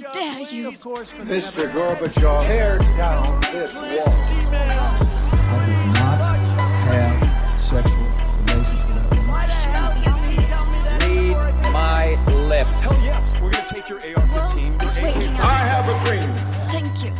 dare 0.00 0.40
you? 0.40 0.72
Mr. 0.72 1.70
Gorbachev, 1.72 2.46
tear 2.46 2.78
down 2.96 3.40
this 3.52 3.72
wall. 3.74 4.60
I 5.52 5.66
did 5.66 5.86
not 5.94 6.18
have 6.88 7.60
sexual 7.60 8.06
relations 8.46 8.82
with 8.86 8.96
that 8.96 9.08
woman. 9.10 9.30
Read 11.34 11.72
my 11.72 12.18
lips. 12.48 12.82
Hell 12.82 12.98
yes, 13.04 13.34
we're 13.40 13.50
gonna 13.50 13.66
take 13.66 13.88
your 13.88 13.98
AR-15. 14.00 14.32
Well, 14.32 14.82
it's 14.82 14.96
your 14.96 15.04
waiting 15.04 15.34
AK. 15.34 15.40
I 15.40 15.58
have 15.72 15.88
a 15.88 16.04
dream. 16.04 16.30
Thank 16.70 17.04
you. 17.04 17.12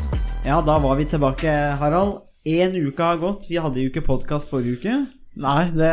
Ja, 0.44 0.62
da 0.62 0.78
var 0.78 0.94
vi 0.96 1.04
tilbake, 1.04 1.50
Harald. 1.50 2.20
En 2.44 2.74
uke 2.76 3.02
har 3.02 3.16
gått. 3.16 3.46
Vi 3.50 3.56
hadde 3.56 3.80
jo 3.80 3.86
ikke 3.90 4.00
podkast 4.00 4.48
forrige 4.50 4.72
uke. 4.78 5.06
Nei, 5.38 5.70
det, 5.70 5.88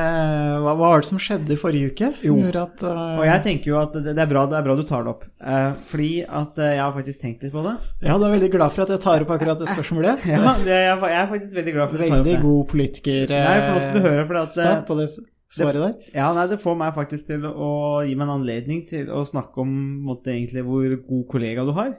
hva, 0.64 0.72
hva 0.74 0.90
var 0.96 1.04
det 1.04 1.08
som 1.12 1.20
skjedde 1.22 1.54
i 1.54 1.60
forrige 1.62 1.92
uke? 1.94 2.10
Som 2.18 2.40
Jo. 2.42 2.50
at 2.64 2.82
uh... 2.82 3.20
Og 3.20 3.26
jeg 3.28 3.44
tenker 3.46 3.70
jo 3.70 3.78
at 3.80 3.94
det, 3.94 4.10
det, 4.10 4.18
er 4.24 4.32
bra, 4.32 4.48
det 4.50 4.58
er 4.58 4.66
bra 4.66 4.76
du 4.80 4.82
tar 4.88 5.06
det 5.06 5.14
opp. 5.14 5.28
Uh, 5.38 5.78
fordi 5.88 6.12
at 6.26 6.58
uh, 6.58 6.66
jeg 6.66 6.82
har 6.82 6.96
faktisk 6.96 7.22
tenkt 7.22 7.46
litt 7.46 7.54
på 7.54 7.64
det. 7.68 7.76
Ja, 8.02 8.18
du 8.18 8.26
er 8.26 8.34
veldig 8.34 8.52
glad 8.58 8.74
for 8.74 8.88
at 8.88 8.96
jeg 8.96 9.04
tar 9.06 9.24
opp 9.28 9.34
akkurat 9.38 9.62
det 9.62 9.70
spørsmålet? 9.72 10.26
Ja, 10.34 10.42
det, 10.58 10.74
jeg, 10.74 10.92
er 10.98 11.14
jeg 11.14 11.22
er 11.22 11.32
faktisk 11.32 11.58
veldig 11.62 11.78
glad 11.78 11.92
for 11.92 11.96
at 11.96 12.02
du 12.02 12.08
tar 12.08 12.18
opp 12.18 12.26
det. 12.26 12.34
Veldig 12.34 12.46
god 12.50 12.70
politiker. 12.74 13.34
Nei, 13.38 13.58
for 13.62 13.78
nå 13.78 13.86
skal 13.86 13.98
du 13.98 14.08
høre, 14.10 14.28
for 14.32 14.42
at, 14.42 14.86
på 14.90 15.00
det 15.00 15.10
svaret 15.52 15.80
der. 15.80 16.10
Ja, 16.16 16.32
nei, 16.36 16.48
det 16.52 16.60
får 16.62 16.76
meg 16.80 16.96
faktisk 16.96 17.30
til 17.30 17.46
å 17.48 17.70
gi 18.06 18.16
meg 18.16 18.28
en 18.28 18.36
anledning 18.40 18.84
til 18.90 19.10
å 19.14 19.24
snakke 19.28 19.64
om 19.64 19.72
måte, 20.08 20.34
egentlig 20.34 20.66
hvor 20.68 20.98
god 21.08 21.26
kollega 21.32 21.66
du 21.68 21.74
har. 21.78 21.96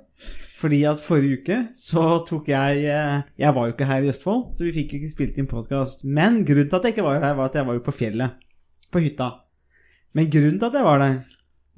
Fordi 0.59 0.81
at 0.91 0.99
forrige 0.99 1.39
uke 1.39 1.57
så 1.79 2.03
tok 2.27 2.49
jeg 2.51 2.81
eh, 2.91 3.21
Jeg 3.39 3.55
var 3.55 3.69
jo 3.69 3.75
ikke 3.77 3.87
her 3.87 4.03
i 4.03 4.09
Østfold, 4.11 4.49
så 4.59 4.67
vi 4.67 4.75
fikk 4.75 4.95
jo 4.95 4.99
ikke 4.99 5.13
spilt 5.13 5.39
inn 5.39 5.51
podkast. 5.51 6.03
Men 6.03 6.41
grunnen 6.47 6.71
til 6.71 6.81
at 6.81 6.89
jeg 6.89 6.97
ikke 6.97 7.07
var 7.07 7.21
her, 7.23 7.37
var 7.39 7.53
at 7.53 7.59
jeg 7.61 7.69
var 7.69 7.79
jo 7.79 7.85
på 7.87 7.95
fjellet. 7.95 8.49
På 8.91 9.03
hytta. 9.05 9.29
Men 10.19 10.33
grunnen 10.33 10.59
til 10.59 10.71
at 10.71 10.81
jeg 10.81 10.89
var 10.89 11.05
der, 11.05 11.21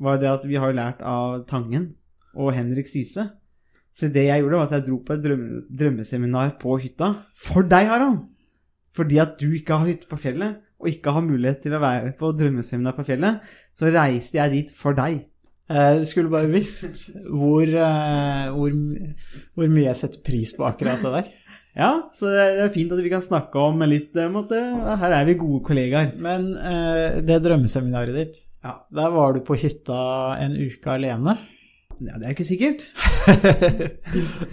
var 0.00 0.22
det 0.22 0.30
at 0.30 0.48
vi 0.48 0.56
har 0.62 0.72
lært 0.72 1.04
av 1.04 1.44
Tangen 1.50 1.90
og 2.32 2.54
Henrik 2.56 2.88
Syse. 2.88 3.26
Så 3.92 4.08
det 4.08 4.28
jeg 4.28 4.40
gjorde, 4.40 4.62
var 4.62 4.70
at 4.70 4.78
jeg 4.78 4.86
dro 4.88 5.00
på 5.04 5.16
et 5.16 5.24
drømme, 5.24 5.62
drømmeseminar 5.68 6.54
på 6.62 6.78
hytta. 6.80 7.12
For 7.36 7.66
deg, 7.66 7.90
Harald! 7.90 8.22
Fordi 8.96 9.20
at 9.22 9.36
du 9.38 9.50
ikke 9.54 9.76
har 9.76 9.86
hytte 9.86 10.08
på 10.10 10.18
fjellet, 10.18 10.62
og 10.80 10.88
ikke 10.88 11.12
har 11.12 11.22
mulighet 11.26 11.60
til 11.64 11.74
å 11.76 11.80
være 11.82 12.14
på 12.18 12.30
drømmeseminar 12.36 12.94
på 12.96 13.04
fjellet, 13.08 13.40
så 13.76 13.90
reiste 13.92 14.38
jeg 14.40 14.52
dit 14.54 14.70
for 14.76 14.96
deg. 14.96 15.20
Eh, 15.70 15.98
Du 16.00 16.06
skulle 16.08 16.32
bare 16.32 16.48
visst 16.50 17.10
hvor, 17.28 17.62
eh, 17.62 18.46
hvor, 18.56 18.72
hvor 19.54 19.68
mye 19.70 19.86
jeg 19.90 19.96
setter 20.00 20.24
pris 20.26 20.50
på 20.56 20.64
akkurat 20.66 21.02
det 21.04 21.12
der. 21.18 21.28
Ja, 21.70 21.90
så 22.12 22.26
det 22.26 22.64
er 22.64 22.72
fint 22.74 22.90
at 22.90 22.98
vi 22.98 23.12
kan 23.12 23.22
snakke 23.22 23.54
om 23.62 23.78
litt 23.86 24.16
om 24.18 24.40
at 24.40 24.50
Her 24.98 25.12
er 25.20 25.28
vi 25.28 25.36
gode 25.38 25.60
kollegaer. 25.68 26.08
Men 26.18 26.48
eh, 26.58 27.20
det 27.22 27.36
drømmeseminaret 27.44 28.16
ditt, 28.16 28.40
Ja. 28.66 28.72
der 28.90 29.12
var 29.14 29.32
du 29.36 29.40
på 29.46 29.54
hytta 29.56 30.00
en 30.42 30.56
uke 30.58 30.90
alene. 30.96 31.36
ja, 32.00 32.18
det 32.18 32.26
er 32.26 32.34
ikke 32.34 32.48
sikkert. 32.50 32.82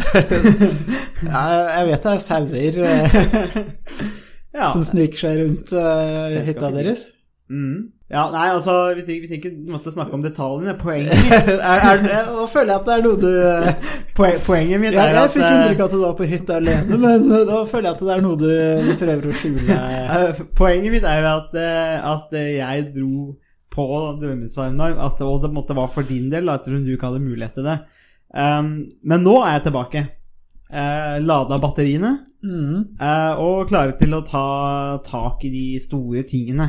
Jeg 1.28 1.88
vet 1.90 2.06
det 2.06 2.14
er 2.14 2.22
sauer 2.22 2.80
eh, 2.86 3.06
Ja. 4.58 4.72
som 4.74 4.82
sniker 4.86 5.22
seg 5.22 5.38
rundt 5.44 5.70
uh, 5.78 6.34
hytta 6.48 6.74
deres. 6.74 7.12
Mm. 7.48 7.94
ja, 8.12 8.26
nei, 8.34 8.48
altså, 8.52 8.74
vi 8.98 9.06
trenger, 9.08 9.22
vi 9.24 9.28
trenger 9.30 9.78
ikke 9.78 9.92
snakke 9.94 10.18
om 10.18 10.24
detaljene. 10.26 10.74
Poenget, 10.82 11.14
er, 11.72 11.84
er, 11.94 12.32
nå 12.34 12.48
føler 12.52 12.74
jeg 12.74 12.82
at 12.82 12.88
det 12.90 12.96
er 12.96 13.06
noe 13.06 13.20
du 13.22 13.30
eh, 13.30 13.86
poen, 14.18 14.42
poenget 14.44 14.82
mitt 14.84 14.98
er 14.98 15.14
jeg 15.16 15.34
fikk 15.36 15.46
eh, 15.46 15.54
inntrykk 15.54 15.84
av 15.84 15.86
at 15.86 15.96
du 15.96 16.02
var 16.02 16.18
på 16.18 16.28
hytta 16.28 16.58
alene, 16.58 17.00
men 17.06 17.28
nå 17.30 17.62
føler 17.70 17.88
jeg 17.88 17.96
at 17.96 18.04
det 18.04 18.16
er 18.18 18.26
noe 18.26 18.40
du, 18.42 18.50
du 18.90 18.94
prøver 19.00 19.30
å 19.30 19.36
skjule. 19.38 19.80
Poenget 20.60 20.98
mitt 20.98 21.08
er 21.08 21.22
jo 21.22 21.36
at, 21.36 21.60
at 22.16 22.40
jeg 22.42 22.90
dro 22.98 23.30
på 23.78 23.88
drømmeseminar, 24.24 24.98
og 24.98 25.42
det 25.44 25.54
måtte 25.54 25.78
være 25.78 25.94
for 25.94 26.10
din 26.10 26.32
del, 26.34 26.50
at 26.50 26.66
du 26.66 26.76
ikke 26.82 27.14
hadde 27.14 27.24
mulighet 27.24 27.60
til 27.60 27.70
det. 27.70 27.80
Um, 28.34 28.72
men 29.08 29.24
nå 29.24 29.38
er 29.44 29.60
jeg 29.60 29.68
tilbake. 29.70 30.04
Uh, 30.74 31.18
Lada 31.24 31.58
batteriene, 31.64 32.18
Mm. 32.44 32.98
eh, 33.02 33.40
og 33.42 33.68
klare 33.68 33.96
til 33.98 34.12
å 34.14 34.20
ta 34.24 34.98
tak 35.04 35.44
i 35.44 35.50
de 35.50 35.80
store 35.80 36.22
tingene. 36.24 36.68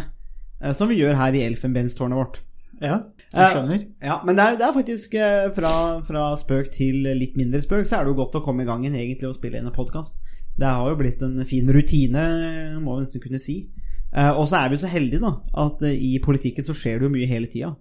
eh, 0.62 0.72
som 0.72 0.88
vi 0.88 0.96
gjør 0.98 1.14
her 1.14 1.32
i 1.34 1.42
elfenbenstårnet 1.46 2.16
vårt. 2.16 2.38
Ja, 2.80 2.96
jeg 3.34 3.44
Eh, 3.44 3.52
skjønner. 3.54 3.86
Ja, 4.02 4.20
men 4.24 4.34
det 4.36 4.44
er, 4.44 4.56
det 4.56 4.66
er 4.66 4.72
faktisk 4.72 5.14
eh, 5.14 5.50
fra, 5.54 6.00
fra 6.02 6.36
spøk 6.36 6.70
til 6.72 7.02
litt 7.18 7.36
mindre 7.36 7.60
spøk, 7.62 7.86
så 7.86 7.98
er 8.00 8.04
det 8.04 8.14
jo 8.16 8.24
godt 8.24 8.34
å 8.40 8.44
komme 8.44 8.62
i 8.62 8.66
gang 8.66 8.82
igjen 8.84 8.96
egentlig 8.96 9.28
og 9.28 9.34
spille 9.36 9.58
inn 9.58 9.66
en 9.66 9.72
podkast. 9.76 10.20
Det 10.58 10.66
har 10.66 10.88
jo 10.88 10.96
blitt 10.96 11.22
en 11.22 11.44
fin 11.46 11.68
rutine, 11.68 12.80
må 12.80 12.96
vi 12.98 13.04
nesten 13.04 13.20
kunne 13.22 13.38
si. 13.38 13.68
Eh, 14.16 14.30
og 14.32 14.48
så 14.48 14.64
er 14.64 14.68
vi 14.70 14.76
så 14.82 14.88
heldige, 14.90 15.20
da, 15.20 15.34
at 15.66 15.82
eh, 15.82 15.94
i 15.94 16.18
politikken 16.18 16.64
så 16.64 16.74
skjer 16.74 16.98
det 16.98 17.06
jo 17.10 17.14
mye 17.14 17.28
hele 17.28 17.46
tida. 17.46 17.76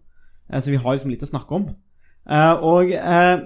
Eh, 0.52 0.60
så 0.62 0.70
vi 0.70 0.78
har 0.78 0.94
liksom 0.98 1.10
litt 1.10 1.24
å 1.26 1.32
snakke 1.32 1.52
om. 1.56 1.70
Eh, 2.30 2.54
og 2.62 2.92
eh, 2.92 3.40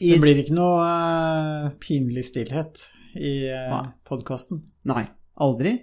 i, 0.00 0.12
Det 0.14 0.20
blir 0.22 0.40
ikke 0.42 0.56
noe 0.56 0.84
uh, 0.84 1.72
pinlig 1.82 2.24
stillhet 2.28 2.86
i 3.14 3.50
uh, 3.50 3.68
Nei. 3.70 3.82
podkasten. 4.08 4.62
Nei, 4.90 5.04
aldri. 5.38 5.76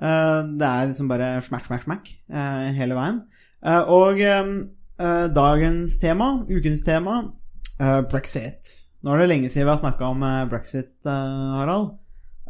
Uh, 0.00 0.42
det 0.58 0.68
er 0.68 0.90
liksom 0.90 1.08
bare 1.10 1.36
smack, 1.46 1.68
smack, 1.68 1.86
smack 1.86 2.10
uh, 2.32 2.72
hele 2.76 2.98
veien. 2.98 3.22
Eh, 3.64 3.84
og 3.88 4.18
eh, 4.20 4.48
eh, 5.00 5.26
dagens 5.32 5.94
tema, 5.96 6.26
ukens 6.50 6.82
tema, 6.84 7.20
eh, 7.80 8.00
brexit. 8.12 8.74
Nå 9.04 9.14
er 9.14 9.22
det 9.22 9.28
lenge 9.30 9.48
siden 9.52 9.64
vi 9.64 9.72
har 9.72 9.80
snakka 9.80 10.10
om 10.12 10.24
eh, 10.24 10.42
brexit, 10.50 10.92
eh, 11.08 11.54
Harald. 11.56 11.94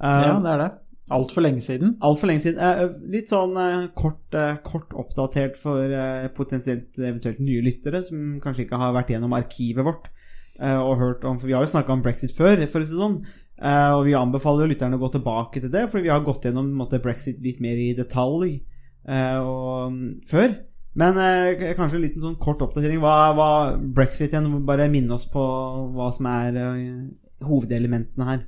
Ja, 0.01 0.41
det 0.43 0.51
er 0.57 0.59
det. 0.65 0.73
Altfor 1.15 1.45
lenge 1.45 1.63
siden. 1.63 1.95
Altfor 2.03 2.31
lenge 2.33 2.43
siden. 2.43 2.59
Eh, 2.59 2.99
litt 3.13 3.31
sånn 3.31 3.55
eh, 3.61 3.87
kort, 3.95 4.27
eh, 4.35 4.57
kort 4.67 4.95
oppdatert 4.99 5.59
for 5.61 5.87
eh, 5.87 6.27
potensielt 6.35 6.99
eventuelt 6.99 7.39
nye 7.45 7.63
lyttere 7.63 8.03
som 8.07 8.41
kanskje 8.43 8.67
ikke 8.67 8.81
har 8.83 8.95
vært 8.97 9.15
gjennom 9.15 9.37
arkivet 9.39 9.87
vårt 9.87 10.09
eh, 10.11 10.24
og 10.63 11.01
hørt 11.01 11.25
om 11.27 11.41
For 11.41 11.51
vi 11.51 11.55
har 11.57 11.65
jo 11.65 11.71
snakka 11.73 11.97
om 11.97 12.03
brexit 12.05 12.35
før, 12.37 12.61
for 12.71 12.83
å 12.83 12.87
si 12.87 12.93
det 12.95 13.01
sånn. 13.01 13.17
Eh, 13.55 13.91
og 13.95 14.05
vi 14.09 14.15
anbefaler 14.19 14.67
jo 14.67 14.73
lytterne 14.73 14.99
å 14.99 15.03
gå 15.03 15.11
tilbake 15.15 15.63
til 15.63 15.73
det, 15.73 15.87
for 15.93 16.05
vi 16.05 16.13
har 16.13 16.23
gått 16.27 16.47
gjennom 16.49 16.73
måte, 16.77 17.03
brexit 17.03 17.41
litt 17.43 17.63
mer 17.65 17.79
i 17.79 17.93
detalj 17.97 18.57
eh, 19.09 19.39
og, 19.41 19.99
før. 20.31 20.57
Men 20.99 21.19
eh, 21.19 21.75
kanskje 21.75 21.99
en 21.99 22.05
liten 22.05 22.23
sånn 22.23 22.39
kort 22.43 22.63
oppdatering. 22.63 23.01
Hva, 23.03 23.33
hva 23.35 23.51
brexit 23.79 24.35
igjen? 24.35 24.51
Bare 24.67 24.91
minne 24.93 25.17
oss 25.17 25.27
på 25.31 25.43
hva 25.95 26.11
som 26.15 26.29
er 26.31 26.59
eh, 26.61 26.89
hovedelementene 27.45 28.29
her. 28.29 28.45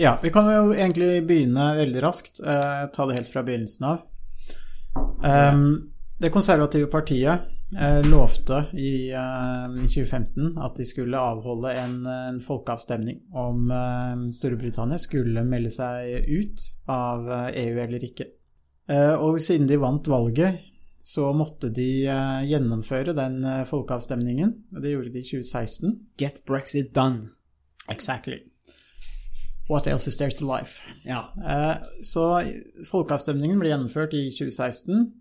Ja, 0.00 0.14
vi 0.22 0.32
kan 0.32 0.48
jo 0.48 0.70
egentlig 0.72 1.26
begynne 1.28 1.74
veldig 1.80 2.04
raskt. 2.04 2.40
eh, 2.40 2.84
ta 2.94 3.08
det 3.08 3.18
helt 3.18 3.32
fra 3.32 3.44
begynnelsen 3.44 3.88
av. 3.90 4.06
Um, 5.20 5.92
det 6.20 6.32
konservative 6.34 6.88
partiet 6.90 7.30
eh, 7.30 7.59
lovte 8.10 8.64
i, 8.74 9.10
eh, 9.14 9.66
i 9.84 9.86
2015 9.86 10.56
at 10.58 10.76
de 10.80 10.86
skulle 10.88 11.18
avholde 11.18 11.70
en, 11.78 12.00
en 12.06 12.40
folkeavstemning 12.42 13.20
om 13.38 13.70
eh, 13.70 14.24
Storbritannia 14.34 14.98
skulle 14.98 15.44
melde 15.46 15.70
seg 15.70 16.26
ut 16.26 16.64
av 16.90 17.30
eh, 17.30 17.46
EU 17.66 17.78
eller 17.84 18.06
ikke. 18.08 18.26
Eh, 18.90 19.14
og 19.22 19.38
siden 19.42 19.70
de 19.70 19.78
vant 19.78 20.10
valget, 20.10 20.66
så 21.02 21.30
måtte 21.32 21.70
de 21.72 22.06
eh, 22.10 22.42
gjennomføre 22.50 23.14
den 23.16 23.38
eh, 23.46 23.62
folkeavstemningen. 23.68 24.54
og 24.74 24.82
Det 24.82 24.96
gjorde 24.96 25.14
de 25.14 25.22
i 25.22 25.28
2016. 25.30 25.94
Get 26.18 26.42
brexit 26.46 26.90
done. 26.94 27.30
Exactly. 27.88 28.42
What 29.70 29.86
else 29.86 30.10
is 30.10 30.18
there 30.18 30.34
to 30.34 30.46
life? 30.50 30.82
Ja. 31.06 31.28
Eh, 31.46 31.76
Så 32.02 32.26
folkeavstemningen 32.90 33.62
ble 33.62 33.70
gjennomført 33.70 34.14
i 34.18 34.26
2016, 34.34 35.12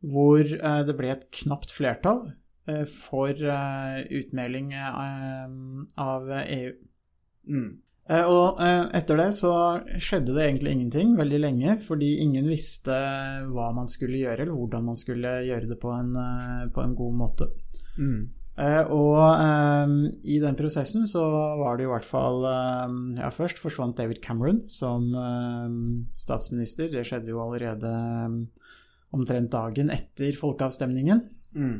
hvor 0.00 0.40
eh, 0.40 0.80
det 0.86 0.96
ble 0.96 1.12
et 1.12 1.28
knapt 1.42 1.72
flertall 1.74 2.24
eh, 2.70 2.84
for 2.88 3.30
eh, 3.30 4.00
utmelding 4.20 4.72
av 4.80 6.34
EU. 6.40 6.74
Mm. 7.50 7.70
Og 8.10 8.58
etter 8.58 9.20
det 9.20 9.28
så 9.38 9.52
skjedde 10.02 10.32
det 10.34 10.42
egentlig 10.42 10.72
ingenting 10.74 11.12
veldig 11.14 11.38
lenge, 11.44 11.76
fordi 11.84 12.08
ingen 12.24 12.48
visste 12.50 12.96
hva 13.46 13.68
man 13.76 13.86
skulle 13.92 14.18
gjøre, 14.18 14.42
eller 14.42 14.56
hvordan 14.56 14.88
man 14.88 14.98
skulle 14.98 15.36
gjøre 15.46 15.68
det 15.70 15.76
på 15.78 15.92
en, 15.94 16.16
på 16.74 16.82
en 16.82 16.96
god 16.98 17.14
måte. 17.20 17.46
Mm. 18.00 18.24
Eh, 18.58 18.90
og 18.90 20.24
i 20.26 20.40
den 20.42 20.58
prosessen 20.58 21.06
så 21.06 21.22
var 21.60 21.78
det 21.78 21.86
i 21.86 21.92
hvert 21.92 22.08
fall 22.08 22.42
Ja, 23.20 23.30
først 23.30 23.62
forsvant 23.62 24.00
David 24.00 24.18
Cameron 24.24 24.64
som 24.66 25.06
statsminister. 26.18 26.90
Det 26.90 27.06
skjedde 27.06 27.30
jo 27.30 27.44
allerede 27.44 27.94
omtrent 29.16 29.52
dagen 29.52 29.90
etter 29.90 30.36
folkeavstemningen. 30.38 31.22
Mm. 31.56 31.78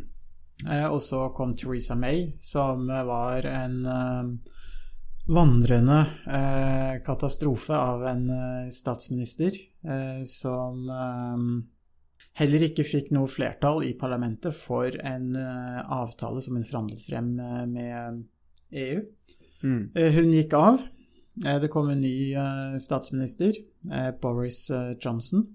Eh, 0.68 0.86
og 0.86 1.02
så 1.02 1.28
kom 1.36 1.54
Theresa 1.56 1.96
May, 1.96 2.32
som 2.40 2.90
eh, 2.90 3.04
var 3.08 3.46
en 3.48 3.76
eh, 3.86 4.56
vandrende 5.30 6.00
katastrofe 7.06 7.76
av 7.76 8.00
en 8.08 8.24
statsminister 8.74 9.54
eh, 9.86 10.24
som 10.26 10.88
heller 12.40 12.64
ikke 12.66 12.86
fikk 12.88 13.12
noe 13.14 13.30
flertall 13.30 13.84
i 13.86 13.92
parlamentet 14.00 14.56
for 14.56 14.96
en 15.06 15.36
avtale 15.36 16.42
som 16.42 16.56
hun 16.58 16.66
forhandlet 16.66 17.04
frem 17.04 17.28
med 17.70 18.24
EU. 18.80 19.04
Mm. 19.62 19.84
Eh, 19.94 20.18
hun 20.18 20.32
gikk 20.34 20.56
av. 20.58 20.82
Det 21.62 21.70
kom 21.70 21.92
en 21.92 22.02
ny 22.02 22.34
statsminister, 22.82 23.54
Boris 24.20 24.64
Johnson, 24.98 25.46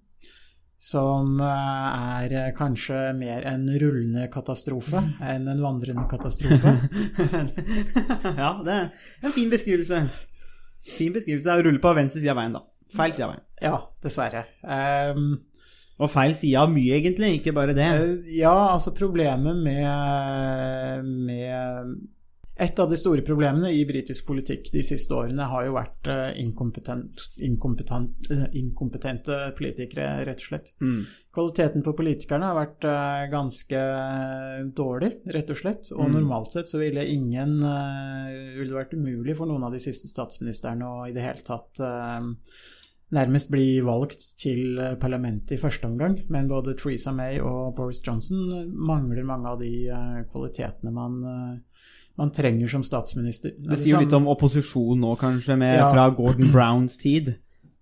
som 0.86 1.40
eh, 1.42 2.36
er 2.36 2.52
kanskje 2.58 3.00
mer 3.18 3.46
en 3.50 3.64
rullende 3.82 4.28
katastrofe 4.34 5.02
enn 5.26 5.48
en 5.50 5.64
vandrende 5.64 6.06
katastrofe. 6.12 6.76
ja, 8.42 8.52
det 8.62 8.76
er 8.76 9.26
en 9.26 9.34
fin 9.34 9.50
beskrivelse. 9.50 10.04
Fin 10.86 11.16
beskrivelse 11.16 11.50
er 11.50 11.64
å 11.64 11.66
rulle 11.66 11.82
på 11.82 11.96
venstre 11.98 12.22
side 12.22 12.34
av 12.36 12.38
veien, 12.38 12.54
da. 12.60 12.62
Feil 12.94 13.16
side 13.18 13.26
av 13.26 13.34
veien. 13.34 13.46
Ja, 13.66 13.78
dessverre. 14.06 14.46
Um, 14.62 15.26
Og 15.98 16.12
feil 16.12 16.36
side 16.38 16.60
av 16.62 16.70
mye, 16.70 17.00
egentlig, 17.00 17.32
ikke 17.40 17.56
bare 17.56 17.74
det. 17.74 17.88
Eh, 17.90 18.36
Ja, 18.44 18.54
altså 18.76 18.94
problemet 18.94 19.58
med, 19.66 21.10
med 21.26 21.96
Et 22.56 22.80
av 22.80 22.88
de 22.88 22.96
store 22.96 23.24
problemene 23.28 23.68
i 23.76 23.82
britisk 23.88 24.30
politikk 24.30 24.70
de 24.72 24.80
siste 24.86 25.12
årene 25.12 25.44
har 25.52 25.66
jo 25.68 25.74
vært 25.76 26.08
eh, 26.08 26.38
inkompetent, 26.40 27.24
inkompetent, 27.44 28.30
eh, 28.32 28.46
inkompetente 28.62 29.40
politikere, 29.58 30.24
rett 30.30 30.40
og 30.40 30.48
slett. 30.48 30.72
Mm. 30.80 31.02
Kvaliteten 31.36 31.84
på 31.84 31.96
politikerne 31.98 32.48
har 32.48 32.56
vært 32.56 32.88
eh, 32.88 33.26
ganske 33.34 33.82
dårlig, 34.78 35.12
rett 35.36 35.52
og 35.52 35.60
slett. 35.60 35.92
Og 35.98 36.08
normalt 36.14 36.56
sett 36.56 36.72
så 36.72 36.80
ville 36.80 37.04
ingen 37.12 37.58
ville 37.60 38.70
det 38.70 38.78
vært 38.78 38.96
umulig 38.96 39.36
for 39.36 39.52
noen 39.52 39.68
av 39.68 39.76
de 39.76 39.84
siste 39.84 40.08
statsministrene 40.08 40.88
å 40.88 41.04
i 41.10 41.14
det 41.16 41.26
hele 41.26 41.44
tatt 41.44 41.82
nærmest 43.16 43.52
bli 43.52 43.82
valgt 43.86 44.24
til 44.40 44.80
parlamentet 45.02 45.56
i 45.56 45.60
første 45.62 45.88
omgang, 45.88 46.18
men 46.32 46.50
både 46.50 46.74
Theresa 46.80 47.14
May 47.16 47.38
og 47.44 47.76
Boris 47.78 48.02
Johnson 48.04 48.72
mangler 48.72 49.28
mange 49.28 49.52
av 49.52 49.60
de 49.62 49.72
kvalitetene 50.32 50.94
man, 50.96 51.20
man 52.18 52.32
trenger 52.32 52.68
som 52.72 52.84
statsminister. 52.84 53.52
Det 53.58 53.78
sier 53.80 53.98
jo 53.98 54.04
litt 54.06 54.14
om 54.16 54.28
opposisjon 54.32 55.00
nå, 55.02 55.16
kanskje, 55.20 55.58
med, 55.58 55.78
Ja. 55.80 55.90
fra 55.94 56.10
Gordon 56.16 56.52
Browns 56.52 56.98
tid. 56.98 57.36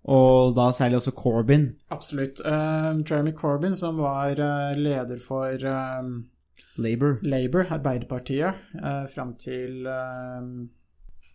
Og 0.03 0.56
da 0.56 0.71
særlig 0.75 0.97
også 1.00 1.13
Corbyn. 1.15 1.69
Absolutt. 1.91 2.41
Uh, 2.44 3.00
Jeremy 3.07 3.31
Corbyn, 3.31 3.75
som 3.80 3.97
var 3.97 4.31
uh, 4.35 4.74
leder 4.75 5.19
for 5.24 5.53
uh, 5.63 6.09
Labour. 6.77 7.19
Labour, 7.24 7.65
Arbeiderpartiet, 7.71 8.53
uh, 8.83 9.06
fram 9.13 9.35
til 9.39 9.88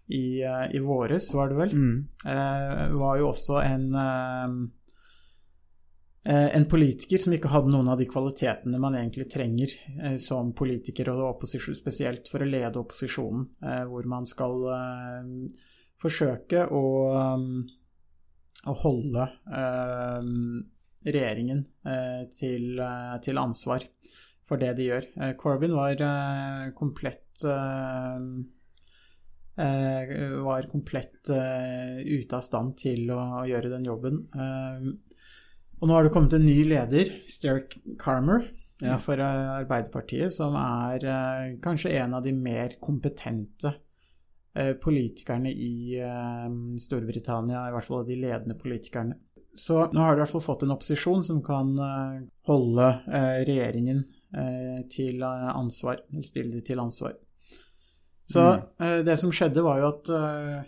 i, 0.08 0.42
i 0.74 0.78
våres, 0.80 1.30
var 1.34 1.48
det 1.48 1.56
vel, 1.56 1.72
Mm. 1.76 2.08
var 2.98 3.16
jo 3.18 3.28
også 3.28 3.58
en 3.64 3.94
en 6.26 6.66
politiker 6.68 7.20
som 7.22 7.32
ikke 7.32 7.50
hadde 7.52 7.70
noen 7.72 7.88
av 7.88 8.00
de 8.00 8.06
kvalitetene 8.10 8.80
man 8.82 8.96
egentlig 8.98 9.28
trenger 9.30 9.72
eh, 10.02 10.16
som 10.20 10.50
politiker, 10.56 11.12
og 11.14 11.24
opposisjon, 11.28 11.78
spesielt 11.78 12.28
for 12.30 12.42
å 12.42 12.48
lede 12.48 12.80
opposisjonen, 12.80 13.46
eh, 13.64 13.84
hvor 13.88 14.08
man 14.10 14.26
skal 14.28 14.66
eh, 14.74 15.30
forsøke 16.02 16.66
å, 16.74 16.84
eh, 17.22 17.46
å 18.68 18.76
holde 18.82 19.28
eh, 19.62 20.32
regjeringen 21.08 21.64
eh, 21.86 22.22
til, 22.36 22.70
eh, 22.82 23.16
til 23.24 23.40
ansvar 23.40 23.86
for 24.48 24.60
det 24.60 24.74
de 24.78 24.88
gjør. 24.90 25.10
Eh, 25.22 25.34
Corbyn 25.40 25.76
var 25.76 26.00
eh, 26.02 26.68
komplett 26.76 27.44
eh, 27.46 28.22
eh, 29.64 30.14
var 30.44 30.70
komplett 30.72 31.30
eh, 31.34 32.00
ute 32.04 32.38
av 32.38 32.46
stand 32.46 32.76
til 32.80 33.10
å 33.14 33.44
gjøre 33.48 33.72
den 33.74 33.86
jobben. 33.88 34.24
Eh, 35.78 35.82
og 35.82 35.88
nå 35.88 35.94
har 35.94 36.04
det 36.06 36.12
kommet 36.14 36.32
en 36.34 36.44
ny 36.46 36.64
leder, 36.64 37.10
Sterk 37.25 37.78
Carmer, 37.98 38.48
Ja. 38.80 38.96
for 38.98 39.19
eh, 39.19 39.50
Arbeiderpartiet, 39.64 40.32
som 40.32 40.54
er 40.54 41.04
eh, 41.04 41.56
kanskje 41.62 41.90
en 41.98 42.14
av 42.14 42.22
de 42.22 42.32
mer 42.32 42.76
kompetente 42.80 43.72
eh, 44.54 44.75
politikerne 44.75 45.50
i 45.50 45.98
eh, 45.98 46.48
Storbritannia, 46.78 47.69
i 47.69 47.72
hvert 47.75 47.84
fall 47.84 48.06
de 48.06 48.14
ledende 48.14 48.54
politikerne. 48.54 49.16
Så 49.58 49.88
nå 49.92 49.98
har 50.00 50.14
de 50.14 50.20
i 50.20 50.22
hvert 50.22 50.30
fall 50.30 50.44
fått 50.44 50.62
en 50.62 50.70
opposisjon 50.76 51.25
som 51.26 51.42
kan 51.42 51.72
eh, 51.78 52.20
holde 52.46 52.86
eh, 53.10 53.40
regjeringen 53.48 54.04
eh, 54.36 54.84
til 54.90 55.22
eh, 55.26 55.48
ansvar, 55.56 55.98
eller 56.12 56.22
stille 56.22 56.54
dem 56.54 56.62
til 56.62 56.78
ansvar. 56.78 57.16
Så 58.28 58.44
eh, 58.78 59.00
det 59.02 59.19
som 59.19 59.32
skjedde, 59.34 59.62
var 59.66 59.80
jo 59.82 59.88
at 59.90 60.10
eh, 60.14 60.58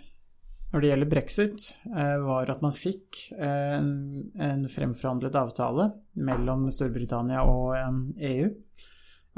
når 0.70 0.82
det 0.82 0.90
gjelder 0.90 1.10
brexit, 1.10 1.64
eh, 1.90 2.16
var 2.22 2.50
at 2.52 2.60
man 2.62 2.74
fikk 2.74 3.24
eh, 3.34 3.72
en, 3.78 3.90
en 4.38 4.66
fremforhandlet 4.70 5.34
avtale 5.34 5.88
mellom 6.22 6.68
Storbritannia 6.70 7.42
og 7.42 7.74
eh, 7.74 7.96
EU. 8.30 8.52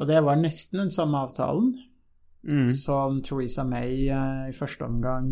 Og 0.02 0.08
det 0.08 0.20
var 0.25 0.40
nesten 0.40 0.84
den 0.84 0.94
samme 0.94 1.25
avtalen 1.25 1.73
Mm. 2.43 2.73
som 2.75 3.20
Theresa 3.23 3.62
May 3.62 4.08
i 4.11 4.55
første 4.56 4.82
omgang 4.82 5.29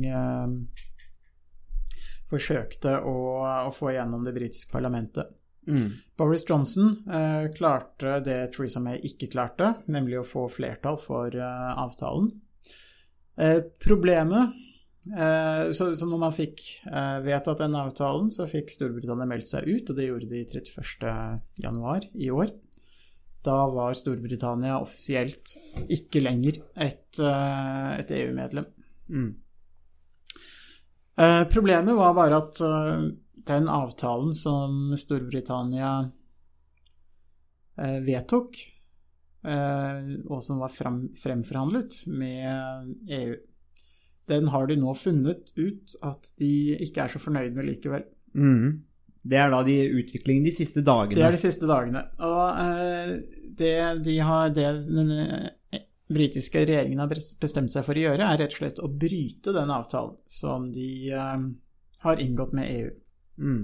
forsøkte 2.31 2.93
å, 3.03 3.15
å 3.67 3.73
få 3.75 3.91
gjennom 3.97 4.23
det 4.23 4.31
britiske 4.37 4.71
parlamentet. 4.71 5.33
Mm. 5.67 5.89
Boris 6.15 6.47
Johnson 6.47 6.93
eh, 7.11 7.49
klarte 7.57 8.21
det 8.23 8.39
Theresa 8.55 8.79
May 8.85 9.03
ikke 9.11 9.27
klarte, 9.35 9.73
nemlig 9.91 10.21
å 10.21 10.29
få 10.29 10.45
flertall 10.55 11.01
for 11.03 11.35
avtalen. 11.35 12.31
Eh, 13.43 13.59
problemet 13.83 14.55
så, 15.01 15.87
så 15.97 16.07
når 16.07 16.19
man 16.21 16.35
fikk 16.37 16.61
eh, 16.91 17.19
vedtatt 17.25 17.63
den 17.63 17.77
avtalen, 17.79 18.29
så 18.35 18.45
fikk 18.51 18.69
Storbritannia 18.75 19.25
meldt 19.29 19.49
seg 19.49 19.69
ut, 19.69 19.89
og 19.89 19.97
det 19.97 20.09
gjorde 20.11 20.29
de 20.29 20.43
31. 20.45 21.07
januar 21.65 22.05
i 22.13 22.29
år. 22.35 22.53
Da 23.45 23.57
var 23.73 23.97
Storbritannia 23.97 24.77
offisielt 24.83 25.55
ikke 25.89 26.21
lenger 26.21 26.61
et, 26.77 27.21
eh, 27.25 27.93
et 28.03 28.13
EU-medlem. 28.19 28.67
Mm. 29.09 29.31
Eh, 31.21 31.45
problemet 31.53 31.97
var 31.97 32.15
bare 32.15 32.41
at 32.43 32.61
eh, 32.65 33.07
den 33.49 33.69
avtalen 33.73 34.35
som 34.37 34.93
Storbritannia 35.01 35.95
eh, 37.81 37.99
vedtok, 38.05 38.61
eh, 39.49 40.13
og 40.29 40.45
som 40.45 40.61
var 40.61 40.73
frem, 40.73 41.07
fremforhandlet 41.17 42.03
med 42.13 42.93
EU, 43.09 43.39
den 44.31 44.49
har 44.53 44.71
de 44.71 44.79
nå 44.79 44.95
funnet 44.99 45.51
ut 45.59 45.97
at 46.07 46.33
de 46.41 46.53
ikke 46.87 47.05
er 47.05 47.13
så 47.13 47.21
fornøyd 47.23 47.59
med 47.59 47.69
likevel. 47.69 48.07
Mm. 48.35 48.81
Det 49.23 49.37
er 49.37 49.51
da 49.53 49.61
de 49.67 49.77
utviklingen 50.01 50.47
de 50.47 50.53
siste 50.55 50.83
dagene. 50.85 51.19
Det 51.19 51.27
er 51.27 51.37
de 51.37 51.41
siste 51.41 51.69
dagene. 51.69 52.03
Og 52.25 52.61
eh, 52.63 53.17
det, 53.59 53.75
de 54.07 54.17
har, 54.25 54.53
det 54.57 54.69
den 54.87 55.11
eh, 55.13 55.83
britiske 56.11 56.63
regjeringen 56.65 57.03
har 57.03 57.11
bestemt 57.11 57.73
seg 57.73 57.85
for 57.87 57.99
å 57.99 58.07
gjøre, 58.07 58.25
er 58.25 58.41
rett 58.41 58.57
og 58.57 58.63
slett 58.63 58.81
å 58.81 58.89
bryte 58.89 59.55
den 59.57 59.73
avtalen 59.75 60.17
som 60.31 60.71
de 60.73 60.89
eh, 61.13 61.45
har 62.07 62.25
inngått 62.25 62.57
med 62.57 62.73
EU. 62.79 62.95
Mm. 63.45 63.61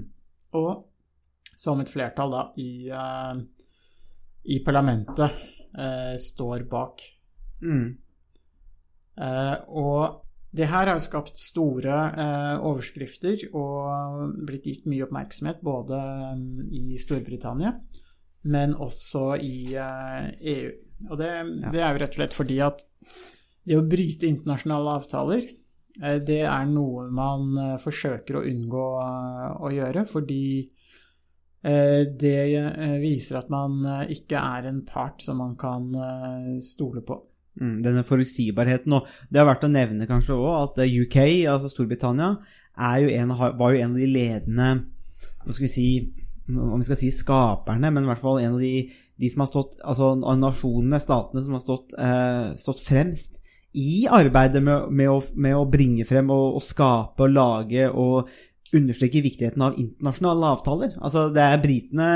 Og 0.61 1.57
som 1.57 1.81
et 1.81 1.89
flertall 1.89 2.35
da 2.35 2.43
i, 2.61 2.71
eh, 2.93 3.35
i 4.53 4.61
parlamentet 4.65 5.45
står 6.17 6.63
bak. 6.71 7.03
Mm. 7.61 7.89
Og 9.77 10.26
det 10.55 10.67
her 10.71 10.87
har 10.87 10.95
jo 10.95 11.03
skapt 11.03 11.37
store 11.39 11.95
eh, 12.15 12.65
overskrifter 12.65 13.49
og 13.51 14.35
blitt 14.47 14.67
gitt 14.69 14.85
mye 14.87 15.03
oppmerksomhet 15.05 15.59
både 15.65 15.99
i 16.71 16.97
Storbritannia, 17.01 17.73
men 18.47 18.75
også 18.79 19.33
i 19.43 19.75
eh, 19.75 20.29
EU. 20.55 20.69
Og 21.11 21.19
det, 21.19 21.31
det 21.73 21.81
er 21.83 21.91
jo 21.91 22.01
rett 22.01 22.15
og 22.15 22.21
slett 22.21 22.37
fordi 22.37 22.61
at 22.63 22.81
det 23.67 23.75
å 23.75 23.85
bryte 23.85 24.29
internasjonale 24.29 24.95
avtaler, 25.01 25.43
eh, 25.99 26.17
det 26.23 26.41
er 26.47 26.71
noe 26.71 27.09
man 27.11 27.51
eh, 27.59 27.75
forsøker 27.83 28.39
å 28.39 28.47
unngå 28.47 28.87
eh, 29.03 29.47
å 29.67 29.71
gjøre, 29.75 30.05
fordi 30.07 30.43
eh, 30.63 32.01
det 32.07 32.39
viser 33.03 33.41
at 33.41 33.51
man 33.51 33.81
ikke 34.15 34.39
er 34.39 34.71
en 34.71 34.85
part 34.87 35.19
som 35.25 35.43
man 35.43 35.57
kan 35.59 35.91
stole 36.63 37.03
på. 37.03 37.19
Mm, 37.57 37.79
denne 37.81 38.03
forutsigbarheten. 38.05 38.93
Og 38.93 39.07
det 39.33 39.41
er 39.41 39.47
verdt 39.47 39.65
å 39.65 39.71
nevne 39.71 40.07
kanskje 40.09 40.37
òg 40.37 40.53
at 40.59 40.83
eh, 40.83 40.93
UK, 41.03 41.17
altså 41.49 41.71
Storbritannia, 41.71 42.35
jo 43.01 43.09
en, 43.17 43.33
var 43.33 43.73
jo 43.73 43.81
en 43.81 43.95
av 43.95 43.97
de 43.97 44.07
ledende 44.11 44.69
hva 45.41 45.55
skal 45.55 45.65
vi 45.65 45.71
si, 45.71 45.87
om 46.53 46.77
vi 46.77 46.85
skal 46.85 46.99
si 46.99 47.09
skaperne, 47.15 47.89
men 47.89 48.05
i 48.05 48.09
hvert 48.11 48.21
fall 48.21 48.41
en 48.43 48.57
av 48.57 48.61
de, 48.61 48.91
de 49.17 49.29
som 49.31 49.41
har 49.41 49.49
stått, 49.49 49.77
altså 49.81 50.11
nasjonene, 50.19 50.99
statene, 51.01 51.43
som 51.45 51.55
har 51.55 51.63
stått, 51.63 51.95
eh, 51.97 52.49
stått 52.59 52.83
fremst 52.83 53.39
i 53.77 54.05
arbeidet 54.11 54.61
med, 54.63 54.91
med, 54.91 55.09
å, 55.09 55.21
med 55.39 55.57
å 55.57 55.65
bringe 55.71 56.05
frem 56.07 56.29
og, 56.33 56.59
og 56.59 56.65
skape 56.65 57.25
og 57.25 57.33
lage 57.33 57.87
og 57.89 58.29
understreke 58.75 59.23
viktigheten 59.23 59.63
av 59.63 59.77
internasjonale 59.79 60.51
avtaler. 60.57 60.97
Altså, 60.99 61.29
det 61.33 61.43
er 61.43 61.61
Britene 61.63 62.07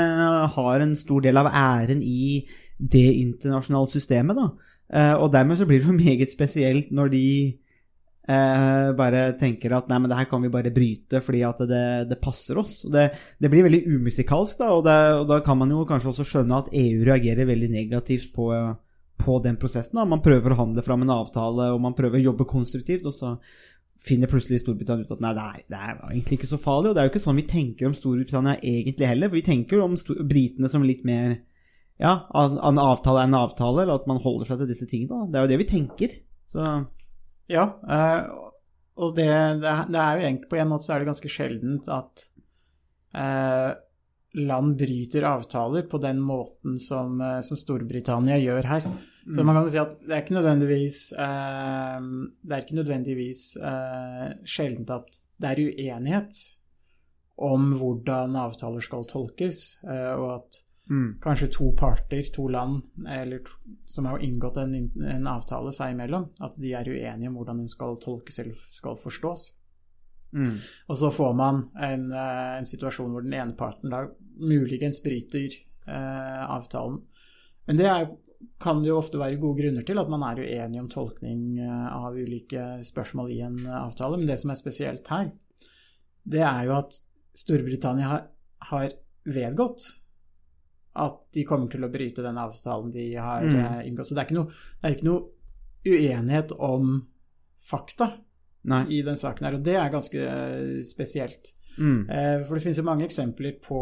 har 0.52 0.84
en 0.84 0.92
stor 0.98 1.24
del 1.24 1.40
av 1.40 1.48
æren 1.48 2.02
i 2.04 2.42
det 2.76 3.08
internasjonale 3.22 3.88
systemet, 3.90 4.38
da. 4.38 4.71
Eh, 4.92 5.14
og 5.16 5.32
dermed 5.32 5.58
så 5.58 5.66
blir 5.68 5.80
det 5.80 5.88
jo 5.88 5.96
meget 6.04 6.32
spesielt 6.34 6.92
når 6.92 7.12
de 7.14 7.24
eh, 8.28 8.92
bare 8.98 9.24
tenker 9.40 9.74
at 9.76 9.88
nei, 9.90 9.98
men 10.02 10.12
det 10.12 10.20
her 10.20 10.28
kan 10.30 10.44
vi 10.44 10.52
bare 10.52 10.74
bryte 10.74 11.22
fordi 11.24 11.42
at 11.48 11.64
det, 11.70 11.84
det 12.12 12.20
passer 12.22 12.60
oss. 12.60 12.82
Og 12.86 12.94
det, 12.94 13.08
det 13.40 13.50
blir 13.52 13.66
veldig 13.66 13.82
umusikalsk, 13.88 14.60
da, 14.60 14.70
og, 14.76 14.86
det, 14.86 15.00
og 15.22 15.26
da 15.32 15.42
kan 15.44 15.60
man 15.62 15.72
jo 15.72 15.86
kanskje 15.88 16.12
også 16.12 16.28
skjønne 16.28 16.62
at 16.62 16.72
EU 16.84 17.04
reagerer 17.08 17.48
veldig 17.48 17.72
negativt 17.72 18.32
på, 18.36 18.52
på 19.22 19.42
den 19.44 19.58
prosessen. 19.60 20.00
da. 20.00 20.08
Man 20.08 20.24
prøver 20.24 20.54
å 20.54 20.62
handle 20.62 20.84
fram 20.86 21.06
en 21.06 21.16
avtale, 21.16 21.72
og 21.74 21.84
man 21.84 21.96
prøver 21.98 22.20
å 22.20 22.26
jobbe 22.30 22.48
konstruktivt, 22.50 23.06
og 23.08 23.16
så 23.16 23.36
finner 24.02 24.30
plutselig 24.30 24.62
Storbritannia 24.62 25.06
ut 25.06 25.14
at 25.14 25.22
nei, 25.22 25.32
er, 25.38 25.58
det 25.70 25.78
er 25.78 25.98
egentlig 26.10 26.40
ikke 26.40 26.50
så 26.50 26.58
farlig. 26.60 26.90
Og 26.90 26.96
det 26.96 27.02
er 27.02 27.06
jo 27.06 27.12
ikke 27.12 27.22
sånn 27.22 27.38
vi 27.38 27.48
tenker 27.48 27.88
om 27.88 27.96
Storbritannia 27.96 28.58
egentlig 28.58 29.08
heller. 29.08 29.30
For 29.30 29.38
vi 29.38 29.46
tenker 29.46 29.78
jo 29.78 29.86
om 29.86 29.96
britene 30.28 30.70
som 30.72 30.86
litt 30.86 31.04
mer 31.06 31.36
Ja, 32.02 32.14
en 32.34 32.80
avtale 32.82 33.22
er 33.22 33.28
en 33.30 33.38
avtale, 33.38 33.84
eller 33.84 34.00
at 34.00 34.08
man 34.10 34.18
holder 34.24 34.48
seg 34.48 34.62
til 34.62 34.70
disse 34.72 34.88
tingene. 34.90 35.28
Det 35.30 35.38
er 35.38 35.46
jo 35.46 35.52
det 35.52 35.60
vi 35.62 35.68
tenker. 35.70 36.16
Så 36.50 36.64
Ja, 37.52 37.68
eh, 37.86 38.24
og 39.02 39.14
det, 39.16 39.28
det, 39.62 39.70
er- 39.70 40.18
jo 40.18 40.26
egentlig 40.26 40.50
på 40.50 40.58
en 40.60 40.70
måte 40.72 40.86
så 40.88 40.94
er 40.96 41.02
det 41.02 41.08
ganske 41.12 41.30
sjeldent 41.32 41.88
at 41.92 42.24
eh, 43.14 43.70
land 44.42 44.74
bryter 44.80 45.26
avtaler 45.28 45.86
på 45.90 46.00
den 46.02 46.20
måten 46.24 46.78
som, 46.80 47.20
eh, 47.20 47.40
som 47.46 47.56
Storbritannia 47.60 48.38
gjør 48.40 48.68
her. 48.72 48.86
Så 49.22 49.44
man 49.46 49.54
kan 49.54 49.68
si 49.70 49.78
at 49.78 49.92
det 50.02 50.16
er 50.16 50.22
ikke 50.24 50.34
nødvendigvis 50.34 50.96
eh, 51.14 51.98
Det 52.42 52.56
er 52.56 52.64
ikke 52.64 52.78
nødvendigvis 52.80 53.42
eh, 53.62 54.32
sjeldent 54.42 54.90
at 54.90 55.20
det 55.38 55.52
er 55.52 55.60
uenighet 55.62 56.40
om 57.42 57.68
hvordan 57.78 58.34
avtaler 58.38 58.82
skal 58.84 59.06
tolkes, 59.08 59.62
eh, 59.86 60.10
og 60.18 60.28
at 60.40 60.58
mm, 60.92 61.08
kanskje 61.24 61.48
to 61.56 61.70
parter, 61.78 62.22
to 62.34 62.46
land, 62.48 62.82
eller 63.08 63.40
som 63.88 64.06
har 64.10 64.22
inngått 64.24 64.60
en, 64.62 64.76
en 65.14 65.26
avtale 65.30 65.72
seg 65.74 65.94
imellom, 65.94 66.28
at 66.44 66.56
de 66.60 66.74
er 66.76 66.90
uenige 66.92 67.30
om 67.30 67.38
hvordan 67.40 67.62
den 67.62 67.70
skal 67.72 67.98
tolkes 68.02 68.40
eller 68.42 68.58
skal 68.68 68.98
forstås. 69.00 69.46
mm, 70.32 70.56
Og 70.88 70.98
så 70.98 71.10
får 71.10 71.36
man 71.38 71.62
en, 71.76 72.10
eh, 72.12 72.56
en 72.58 72.68
situasjon 72.68 73.12
hvor 73.12 73.24
den 73.24 73.36
ene 73.38 73.56
parten 73.58 73.92
da 73.92 74.06
muligens 74.40 75.02
bryter 75.04 75.48
eh, 75.86 76.42
avtalen. 76.48 77.00
Men 77.66 77.78
det 77.78 77.88
er, 77.88 78.10
kan 78.60 78.82
jo 78.84 78.98
ofte 78.98 79.20
være 79.20 79.40
gode 79.40 79.62
grunner 79.62 79.86
til 79.86 80.00
at 80.02 80.10
man 80.10 80.24
er 80.26 80.42
uenig 80.42 80.80
om 80.82 80.90
tolkning 80.90 81.60
eh, 81.62 81.88
av 81.94 82.18
ulike 82.18 82.82
spørsmål 82.84 83.30
i 83.30 83.40
en 83.46 83.62
avtale. 83.66 84.18
Men 84.18 84.28
det 84.30 84.40
som 84.42 84.52
er 84.52 84.60
spesielt 84.60 85.08
her, 85.14 85.32
det 86.22 86.44
er 86.46 86.68
jo 86.68 86.76
at 86.78 87.00
Storbritannia 87.34 88.08
har, 88.10 88.24
har 88.68 88.92
vedgått 89.24 90.01
at 90.94 91.20
de 91.32 91.44
kommer 91.48 91.70
til 91.72 91.84
å 91.86 91.92
bryte 91.92 92.22
den 92.24 92.36
avtalen 92.36 92.90
de 92.92 93.06
har 93.16 93.42
Mm. 93.42 93.56
eh, 93.56 93.86
inngått. 93.88 94.06
Så 94.10 94.14
det 94.14 94.20
er 94.24 94.28
ikke 94.30 94.40
noe, 94.42 94.52
det 94.80 94.90
er 94.90 94.96
ikke 94.96 95.08
noe 95.08 95.28
uenighet 95.86 96.52
om 96.58 97.06
fakta 97.64 98.10
nei. 98.64 98.84
i 98.90 99.02
den 99.02 99.16
saken 99.16 99.46
her, 99.46 99.54
og 99.54 99.62
det 99.64 99.74
er 99.76 99.90
ganske 99.90 100.18
eh, 100.20 100.82
spesielt. 100.84 101.54
Mm, 101.78 102.04
Eh, 102.10 102.44
For 102.44 102.54
det 102.54 102.62
finnes 102.66 102.76
jo 102.76 102.84
mange 102.84 103.06
eksempler 103.06 103.54
på 103.64 103.78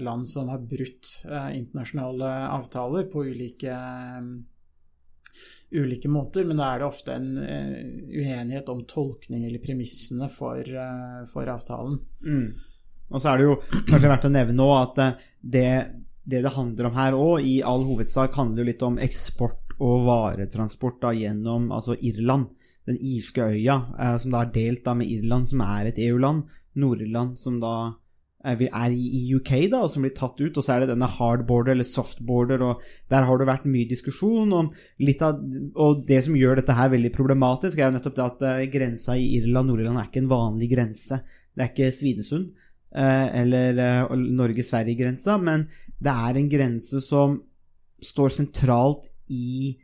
land 0.00 0.26
som 0.28 0.48
har 0.48 0.58
brutt 0.58 1.22
internasjonale 1.52 2.30
avtaler 2.48 3.04
på 3.12 3.26
ulike, 3.28 3.74
ulike 5.70 6.08
måter, 6.08 6.44
men 6.48 6.56
da 6.58 6.72
er 6.74 6.78
det 6.80 6.86
ofte 6.88 7.12
en 7.14 7.28
uenighet 7.38 8.68
om 8.72 8.80
tolkning 8.90 9.44
eller 9.46 9.62
premissene 9.62 10.28
for, 10.32 10.64
for 11.30 11.46
avtalen. 11.52 12.00
mm. 12.24 12.50
Og 13.10 13.18
så 13.18 13.32
er 13.32 13.38
det 13.40 13.46
jo 13.48 13.54
kanskje 13.90 14.06
verdt 14.06 14.26
å 14.28 14.30
nevne 14.30 14.54
nå 14.54 14.66
at 14.78 14.98
det 15.42 15.70
det 16.30 16.42
det 16.46 16.54
handler 16.54 16.88
om 16.88 16.96
her 16.96 17.16
òg, 17.18 17.44
i 17.46 17.60
all 17.66 17.84
hovedsak, 17.88 18.36
handler 18.38 18.64
jo 18.64 18.70
litt 18.70 18.86
om 18.86 18.98
eksport 19.02 19.74
og 19.80 20.04
varetransport 20.06 21.00
da, 21.02 21.14
gjennom 21.16 21.70
altså 21.72 21.96
Irland. 21.96 22.50
Den 22.88 22.98
irske 23.04 23.44
øya, 23.52 23.80
eh, 23.98 24.16
som 24.22 24.34
da 24.34 24.44
er 24.44 24.54
delt 24.54 24.84
da 24.84 24.94
med 24.96 25.10
Irland, 25.10 25.48
som 25.48 25.62
er 25.64 25.90
et 25.90 26.00
EU-land. 26.00 26.46
Nord-Irland, 26.80 27.36
som 27.38 27.58
da 27.60 27.94
vi- 28.56 28.70
er 28.72 28.90
i 28.90 29.34
UK, 29.34 29.68
da, 29.68 29.82
og 29.82 29.90
som 29.90 30.02
blir 30.02 30.14
tatt 30.14 30.40
ut. 30.40 30.56
Og 30.56 30.64
så 30.64 30.74
er 30.74 30.80
det 30.80 30.88
denne 30.88 31.08
hard 31.08 31.46
border, 31.46 31.72
eller 31.72 31.84
soft 31.84 32.24
border, 32.24 32.62
og 32.62 32.80
der 33.10 33.24
har 33.24 33.38
det 33.38 33.46
vært 33.46 33.66
mye 33.66 33.88
diskusjon. 33.88 34.52
Og, 34.52 34.72
av, 35.20 35.34
og 35.76 36.06
det 36.06 36.24
som 36.24 36.34
gjør 36.34 36.56
dette 36.56 36.72
her 36.72 36.88
veldig 36.88 37.12
problematisk, 37.12 37.78
er 37.78 37.90
jo 37.90 37.98
nettopp 37.98 38.14
det 38.14 38.24
at 38.24 38.42
eh, 38.42 38.66
grensa 38.72 39.12
i 39.12 39.40
Irland-Nord-Irland 39.40 39.98
er 39.98 40.08
ikke 40.08 40.24
en 40.24 40.32
vanlig 40.32 40.70
grense. 40.70 41.20
Det 41.54 41.64
er 41.64 41.72
ikke 41.74 41.92
Svinesund 41.92 42.52
eh, 42.94 43.40
eller 43.42 43.78
eh, 43.78 44.16
Norge-Sverige-grensa, 44.16 45.36
men 45.42 45.68
det 46.00 46.12
er 46.12 46.40
en 46.40 46.50
grense 46.50 47.02
som 47.04 47.38
står 48.00 48.32
sentralt 48.32 49.08
i 49.28 49.76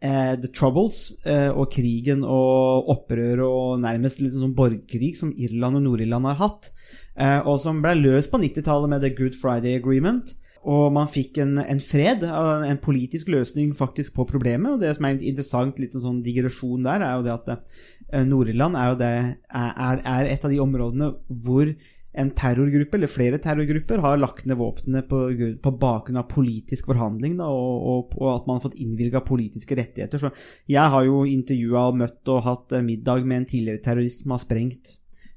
eh, 0.00 0.34
The 0.40 0.50
Troubles 0.56 1.02
eh, 1.28 1.50
og 1.50 1.70
krigen 1.74 2.24
og 2.24 2.90
opprør 2.94 3.44
og 3.46 3.80
nærmest 3.84 4.22
litt 4.24 4.36
sånn 4.36 4.56
borgerkrig 4.56 5.14
som 5.18 5.34
Irland 5.36 5.80
og 5.80 5.86
Nord-Irland 5.86 6.30
har 6.32 6.40
hatt, 6.40 6.70
eh, 7.16 7.40
og 7.44 7.60
som 7.62 7.82
ble 7.84 7.98
løst 8.00 8.32
på 8.32 8.40
90-tallet 8.40 8.94
med 8.94 9.04
The 9.04 9.12
Good 9.16 9.36
Friday 9.38 9.76
Agreement. 9.78 10.34
Og 10.60 10.90
man 10.92 11.08
fikk 11.08 11.38
en, 11.40 11.54
en 11.60 11.78
fred, 11.80 12.24
eh, 12.28 12.66
en 12.68 12.80
politisk 12.80 13.30
løsning 13.32 13.72
faktisk 13.76 14.16
på 14.16 14.26
problemet. 14.28 14.74
Og 14.74 14.82
det 14.82 14.92
som 14.96 15.06
er 15.08 15.16
en 15.16 15.22
interessant, 15.32 15.80
liten 15.80 16.02
sånn 16.02 16.20
digresjon 16.24 16.84
der, 16.84 17.04
er 17.04 17.16
jo 17.16 17.24
det 17.28 17.36
at 17.36 17.54
eh, 17.54 18.26
Nord-Irland 18.28 18.76
er 18.76 19.00
er, 19.00 20.02
er 20.04 20.28
et 20.28 20.44
av 20.44 20.52
de 20.52 20.60
områdene 20.60 21.14
hvor 21.44 21.72
en 22.12 22.30
terrorgruppe, 22.34 22.96
eller 22.98 23.10
flere 23.10 23.38
terrorgrupper, 23.42 24.00
har 24.02 24.18
lagt 24.18 24.46
ned 24.48 24.58
våpnene 24.58 25.04
på, 25.06 25.20
på 25.62 25.72
bakgrunn 25.78 26.18
av 26.18 26.26
politisk 26.30 26.88
forhandling, 26.90 27.36
da, 27.38 27.46
og, 27.46 27.84
og, 27.92 28.16
og 28.18 28.30
at 28.32 28.48
man 28.48 28.58
har 28.58 28.64
fått 28.64 28.80
innvilga 28.82 29.22
politiske 29.26 29.78
rettigheter. 29.78 30.22
Så 30.22 30.32
jeg 30.70 30.94
har 30.94 31.06
jo 31.06 31.22
intervjua 31.28 31.86
og 31.90 32.00
møtt 32.00 32.32
og 32.32 32.42
hatt 32.48 32.74
middag 32.86 33.22
med 33.22 33.42
en 33.42 33.46
tidligere 33.52 33.84
terrorist 33.84 34.24
som 34.24 34.34
har 34.34 34.42
sprengt 34.42 34.96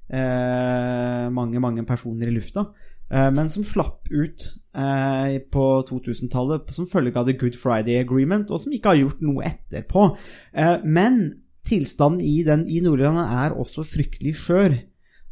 eh, 0.10 1.30
mange, 1.34 1.62
mange 1.62 1.86
personer 1.86 2.32
i 2.32 2.34
lufta, 2.40 2.66
eh, 3.12 3.30
men 3.38 3.54
som 3.54 3.68
slapp 3.68 4.10
ut 4.10 4.48
eh, 4.74 5.38
på 5.54 5.68
2000-tallet 5.90 6.74
som 6.74 6.90
følge 6.90 7.22
av 7.22 7.30
The 7.30 7.38
Good 7.38 7.60
Friday 7.60 8.02
Agreement, 8.02 8.50
og 8.50 8.64
som 8.64 8.74
ikke 8.74 8.96
har 8.96 9.04
gjort 9.04 9.22
noe 9.26 9.46
etterpå. 9.52 10.10
Eh, 10.58 10.80
men 10.86 11.22
tilstanden 11.64 12.24
i, 12.26 12.42
den, 12.48 12.66
i 12.68 12.82
Nord-Irland 12.84 13.22
er 13.24 13.54
også 13.62 13.86
fryktelig 13.88 14.36
skjør. 14.42 14.82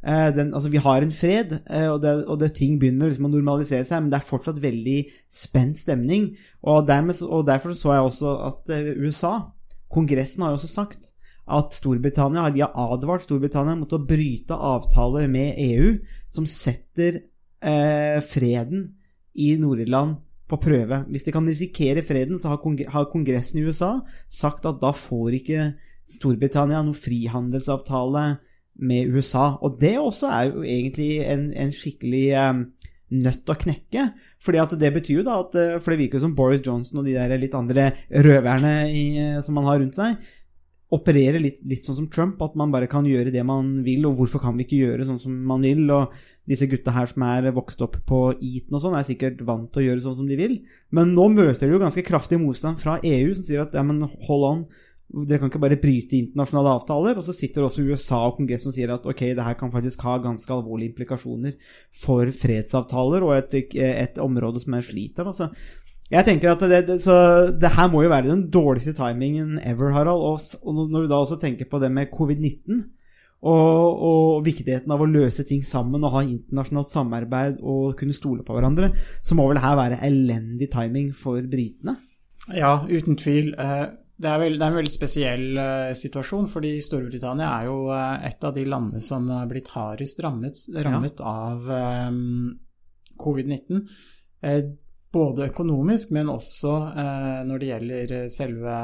Eh, 0.02 0.30
den, 0.34 0.50
altså 0.58 0.72
vi 0.74 0.82
har 0.82 1.04
en 1.06 1.14
fred, 1.14 1.54
eh, 1.70 1.88
og, 1.92 2.02
det, 2.02 2.14
og 2.26 2.40
det, 2.42 2.52
ting 2.58 2.80
begynner 2.82 3.12
liksom 3.12 3.28
å 3.30 3.34
normalisere 3.36 3.86
seg, 3.86 4.02
men 4.02 4.10
det 4.10 4.18
er 4.18 4.26
fortsatt 4.26 4.62
veldig 4.62 5.00
spent 5.30 5.78
stemning. 5.82 6.32
Og, 6.66 6.88
dermed, 6.90 7.22
og 7.28 7.46
derfor 7.50 7.76
så 7.78 7.94
jeg 7.96 8.08
også 8.10 8.36
at 8.50 8.74
eh, 8.74 8.94
USA, 8.98 9.36
Kongressen 9.92 10.46
har 10.46 10.54
jo 10.54 10.62
også 10.62 10.72
sagt 10.72 11.12
at 11.52 11.76
Storbritannia 11.76 12.48
de 12.54 12.64
har 12.64 12.94
advart 12.96 13.26
Storbritannia 13.26 13.76
mot 13.76 13.94
å 13.94 14.02
bryte 14.08 14.56
avtaler 14.56 15.28
med 15.30 15.58
EU 15.60 15.96
som 16.32 16.48
setter 16.48 17.24
eh, 17.60 18.20
freden 18.24 18.88
i 19.36 19.54
Nord-Irland 19.60 20.18
på 20.52 20.60
prøve. 20.60 21.04
Hvis 21.12 21.28
de 21.28 21.34
kan 21.36 21.48
risikere 21.48 22.04
freden, 22.04 22.40
så 22.40 22.54
har, 22.54 22.62
kong 22.64 22.80
har 22.92 23.10
Kongressen 23.12 23.62
i 23.62 23.66
USA 23.68 23.98
sagt 24.32 24.68
at 24.68 24.82
da 24.82 24.94
får 24.96 25.38
ikke 25.42 25.68
Storbritannia 26.12 26.82
noen 26.84 26.98
frihandelsavtale 26.98 28.26
med 28.82 29.14
USA. 29.14 29.56
Og 29.62 29.80
det 29.82 29.96
også 30.02 30.30
er 30.34 30.50
jo 30.50 30.66
egentlig 30.66 31.12
en, 31.30 31.48
en 31.54 31.74
skikkelig 31.76 32.26
um, 32.42 32.66
nødt 33.12 33.52
å 33.52 33.58
knekke. 33.60 34.10
Fordi 34.42 34.62
at 34.62 34.76
det 34.82 34.92
betyr 34.96 35.20
jo 35.20 35.26
da 35.28 35.40
at 35.44 35.58
eh, 35.60 35.80
For 35.82 35.94
det 35.94 36.00
virker 36.00 36.18
jo 36.18 36.26
som 36.26 36.36
Boris 36.38 36.64
Johnson 36.66 37.02
og 37.02 37.08
de 37.08 37.18
der 37.18 37.42
litt 37.42 37.58
andre 37.58 37.92
røverne 38.10 38.76
i, 38.90 39.04
eh, 39.22 39.42
som 39.46 39.58
man 39.60 39.68
har 39.70 39.82
rundt 39.82 39.98
seg, 39.98 40.18
opererer 40.92 41.40
litt, 41.40 41.62
litt 41.72 41.86
sånn 41.88 42.02
som 42.02 42.08
Trump, 42.12 42.42
at 42.44 42.58
man 42.60 42.72
bare 42.74 42.90
kan 42.92 43.06
gjøre 43.08 43.32
det 43.32 43.44
man 43.48 43.78
vil, 43.86 44.04
og 44.10 44.18
hvorfor 44.18 44.42
kan 44.44 44.58
vi 44.58 44.66
ikke 44.66 44.82
gjøre 44.82 45.06
sånn 45.08 45.22
som 45.22 45.38
man 45.48 45.64
vil? 45.64 45.86
Og 45.88 46.12
disse 46.52 46.68
gutta 46.68 46.92
her 46.92 47.08
som 47.08 47.24
er 47.30 47.48
vokst 47.56 47.84
opp 47.86 47.96
på 48.08 48.20
Eton 48.34 48.76
og 48.76 48.84
sånn, 48.84 48.98
er 49.00 49.08
sikkert 49.08 49.40
vant 49.48 49.70
til 49.72 49.84
å 49.84 49.86
gjøre 49.86 50.04
sånn 50.04 50.18
som 50.20 50.28
de 50.28 50.40
vil. 50.40 50.58
Men 50.92 51.14
nå 51.16 51.30
møter 51.32 51.64
de 51.64 51.78
jo 51.78 51.82
ganske 51.84 52.04
kraftig 52.04 52.42
motstand 52.42 52.82
fra 52.82 52.98
EU, 53.00 53.32
som 53.38 53.48
sier 53.48 53.64
at 53.64 53.78
ja, 53.78 53.86
men 53.88 54.04
hold 54.28 54.48
on, 54.50 54.66
dere 55.12 55.42
kan 55.42 55.52
ikke 55.52 55.62
bare 55.62 55.80
bryte 55.82 56.18
internasjonale 56.18 56.76
avtaler. 56.78 57.20
Og 57.20 57.26
så 57.28 57.36
sitter 57.36 57.66
også 57.68 57.84
USA 57.84 58.22
og 58.28 58.38
Kongressen 58.38 58.72
og 58.72 58.78
sier 58.78 58.94
at 58.96 59.08
ok, 59.08 59.24
det 59.38 59.46
her 59.46 59.58
kan 59.60 59.74
faktisk 59.74 60.06
ha 60.08 60.18
ganske 60.24 60.56
alvorlige 60.56 60.94
implikasjoner 60.94 61.58
for 62.04 62.32
fredsavtaler 62.42 63.26
og 63.28 63.36
et, 63.38 63.76
et 63.82 64.22
område 64.24 64.64
som 64.64 64.78
er 64.78 64.88
sliter. 64.88 65.28
Altså. 65.28 65.52
Jeg 66.12 66.28
tenker 66.28 66.52
at 66.52 66.64
det, 66.68 66.82
det, 66.90 66.98
det 67.60 67.76
her 67.76 67.92
må 67.92 68.04
jo 68.04 68.12
være 68.12 68.32
den 68.32 68.48
dårligste 68.52 68.94
timingen 68.98 69.60
ever, 69.64 69.94
Harald. 69.96 70.24
Og, 70.28 70.40
og 70.64 70.82
når 70.82 71.06
du 71.06 71.12
da 71.12 71.22
også 71.22 71.40
tenker 71.40 71.70
på 71.72 71.80
det 71.84 71.92
med 71.92 72.12
covid-19 72.12 72.82
og, 73.42 74.02
og 74.06 74.44
viktigheten 74.46 74.92
av 74.94 75.02
å 75.02 75.10
løse 75.10 75.46
ting 75.48 75.64
sammen 75.66 76.04
og 76.06 76.14
ha 76.14 76.22
internasjonalt 76.28 76.92
samarbeid 76.92 77.64
og 77.64 77.96
kunne 78.00 78.16
stole 78.16 78.46
på 78.46 78.54
hverandre, 78.54 78.92
så 79.26 79.38
må 79.38 79.48
vel 79.50 79.62
her 79.64 79.80
være 79.80 80.02
elendig 80.06 80.70
timing 80.74 81.10
for 81.16 81.42
britene? 81.50 81.96
Ja, 82.54 82.82
uten 82.90 83.18
tvil. 83.20 83.54
Eh, 83.60 83.88
Det 84.22 84.30
er, 84.30 84.38
vel, 84.38 84.58
det 84.60 84.66
er 84.66 84.70
en 84.70 84.78
veldig 84.78 84.94
spesiell 84.94 85.46
uh, 85.58 85.94
situasjon, 85.98 86.46
fordi 86.52 86.76
Storbritannia 86.84 87.48
er 87.56 87.70
jo 87.70 87.78
uh, 87.90 88.20
et 88.28 88.44
av 88.46 88.54
de 88.54 88.66
landene 88.70 89.02
som 89.02 89.26
har 89.34 89.48
blitt 89.50 89.72
hardest 89.74 90.22
rammet, 90.22 90.60
rammet 90.86 91.24
av 91.26 91.66
um, 91.66 92.52
covid-19. 93.22 93.82
Uh, 94.46 94.60
både 95.12 95.50
økonomisk, 95.50 96.14
men 96.16 96.30
også 96.32 96.70
når 97.44 97.60
det 97.60 97.68
gjelder 97.68 98.12
selve, 98.32 98.76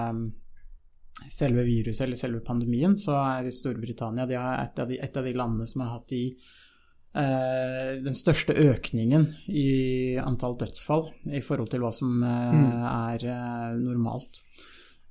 selve 1.32 1.63
viruset 1.63 2.03
eller 2.03 2.20
selve 2.20 2.41
pandemien, 2.44 2.98
så 3.00 3.15
er 3.22 3.48
Storbritannia 3.56 4.25
de 4.27 4.36
er 4.36 4.58
et, 4.65 4.82
av 4.84 4.91
de, 4.91 4.98
et 5.06 5.20
av 5.22 5.24
de 5.24 5.32
landene 5.39 5.70
som 5.72 5.86
har 5.86 5.94
hatt 5.94 6.12
de 6.12 6.25
den 8.03 8.13
største 8.20 8.53
økningen 8.60 9.24
i 9.48 9.70
antall 10.20 10.58
dødsfall 10.60 11.08
i 11.32 11.39
forhold 11.41 11.72
til 11.72 11.82
hva 11.82 11.94
som 11.96 12.20
mm. 12.20 12.67
er 12.91 13.24
normalt. 13.79 14.44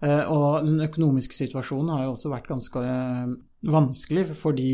Eh, 0.04 0.24
og 0.28 0.66
den 0.66 0.82
økonomiske 0.84 1.36
situasjonen 1.36 1.94
har 1.94 2.04
jo 2.04 2.12
også 2.12 2.32
vært 2.32 2.50
ganske, 2.50 2.82
vanskelig 3.66 4.26
fordi 4.36 4.72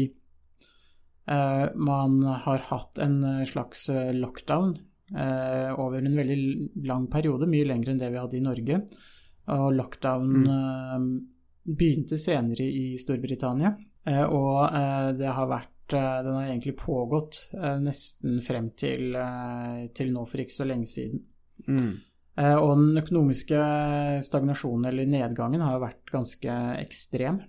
eh, 1.31 1.67
man 1.79 2.19
har 2.47 2.65
hatt 2.73 2.99
en 3.03 3.21
eh, 3.29 3.45
slags 3.49 3.87
eh, 3.93 4.11
lockdown 4.17 4.75
eh, 5.15 5.71
over 5.79 6.03
en 6.03 6.19
veldig 6.19 6.39
lang 6.89 7.07
periode, 7.13 7.51
mye 7.51 7.69
lenger 7.71 7.93
enn 7.93 8.03
det 8.03 8.11
vi 8.13 8.23
hadde 8.23 8.39
i 8.41 8.45
Norge. 8.45 8.83
Og 9.53 9.73
lockdown 9.75 10.29
mm. 10.47 11.07
begynte 11.67 12.19
senere 12.21 12.67
i 12.67 12.93
Storbritannia, 13.01 13.75
eh, 14.07 14.25
og 14.27 14.65
eh, 14.69 15.11
det 15.19 15.35
har 15.35 15.51
vært 15.51 15.97
eh, 15.99 16.19
den 16.27 16.39
har 16.39 16.49
egentlig 16.49 16.77
pågått 16.83 17.45
eh, 17.59 17.79
nesten 17.83 18.41
frem 18.45 18.73
til, 18.79 19.15
eh, 19.19 19.85
til 19.95 20.15
nå 20.15 20.27
for 20.31 20.43
ikke 20.43 20.61
så 20.61 20.67
lenge 20.67 20.91
siden. 20.91 21.27
Mm. 21.67 21.93
Eh, 22.39 22.57
Og 22.57 22.77
den 22.79 22.99
økonomiske 23.03 23.59
stagnasjonen, 24.25 24.87
eller 24.89 25.07
nedgangen, 25.07 25.61
har 25.61 25.77
jo 25.77 25.85
vært 25.85 26.13
ganske 26.13 26.59
ekstrem. 26.81 27.43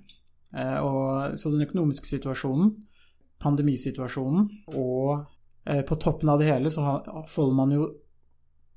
Eh, 0.54 0.80
Og, 0.84 1.38
så 1.38 1.52
den 1.52 1.66
økonomiske 1.68 2.08
situasjonen, 2.08 2.76
pandemisituasjonen, 3.40 4.50
og 4.76 5.26
eh, 5.66 5.84
på 5.88 5.96
toppen 5.96 6.30
av 6.30 6.40
det 6.40 6.52
hele 6.52 6.72
så 6.72 6.84
holder 6.84 7.56
man 7.56 7.72
jo 7.72 7.90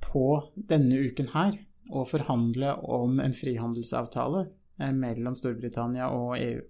på 0.06 0.26
denne 0.54 0.98
uken 1.08 1.32
her 1.34 1.58
å 1.90 2.04
forhandle 2.06 2.74
om 2.82 3.20
en 3.20 3.34
frihandelsavtale 3.34 4.46
mellom 4.94 5.34
Storbritannia 5.38 6.10
og 6.12 6.36
EU. 6.38 6.60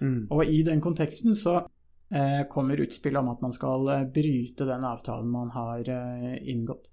Mm. 0.00 0.26
Og 0.32 0.48
i 0.48 0.62
den 0.66 0.80
konteksten 0.80 1.36
så 1.36 1.58
eh, 2.10 2.42
kommer 2.50 2.80
utspillet 2.80 3.20
om 3.20 3.28
at 3.32 3.44
man 3.44 3.52
skal 3.52 3.86
bryte 4.12 4.66
den 4.66 4.84
avtalen 4.88 5.28
man 5.30 5.52
har 5.54 5.88
inngått. 6.40 6.90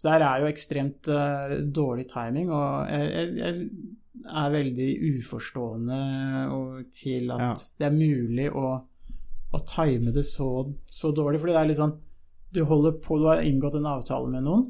Så 0.00 0.08
der 0.08 0.24
er 0.24 0.40
jo 0.40 0.48
ekstremt 0.48 1.08
uh, 1.12 1.58
dårlig 1.68 2.06
timing, 2.08 2.48
og 2.56 2.88
jeg, 2.88 3.34
jeg, 3.36 3.66
er 4.30 4.52
veldig 4.52 4.86
uforstående 5.16 5.98
til 6.92 7.32
at 7.34 7.42
Ja. 7.42 7.50
det 7.80 7.86
er 7.88 7.96
mulig 7.96 8.46
å, 8.52 8.70
å 9.52 9.60
time 9.68 10.12
det 10.12 10.24
så, 10.28 10.48
så 10.88 11.12
dårlig. 11.12 11.40
Fordi 11.42 11.52
det 11.52 11.60
er 11.60 11.68
litt 11.68 11.80
sånn 11.80 11.98
du, 12.50 12.64
på, 12.64 13.18
du 13.20 13.28
har 13.28 13.44
inngått 13.44 13.76
en 13.76 13.90
avtale 13.92 14.32
med 14.32 14.44
noen, 14.48 14.64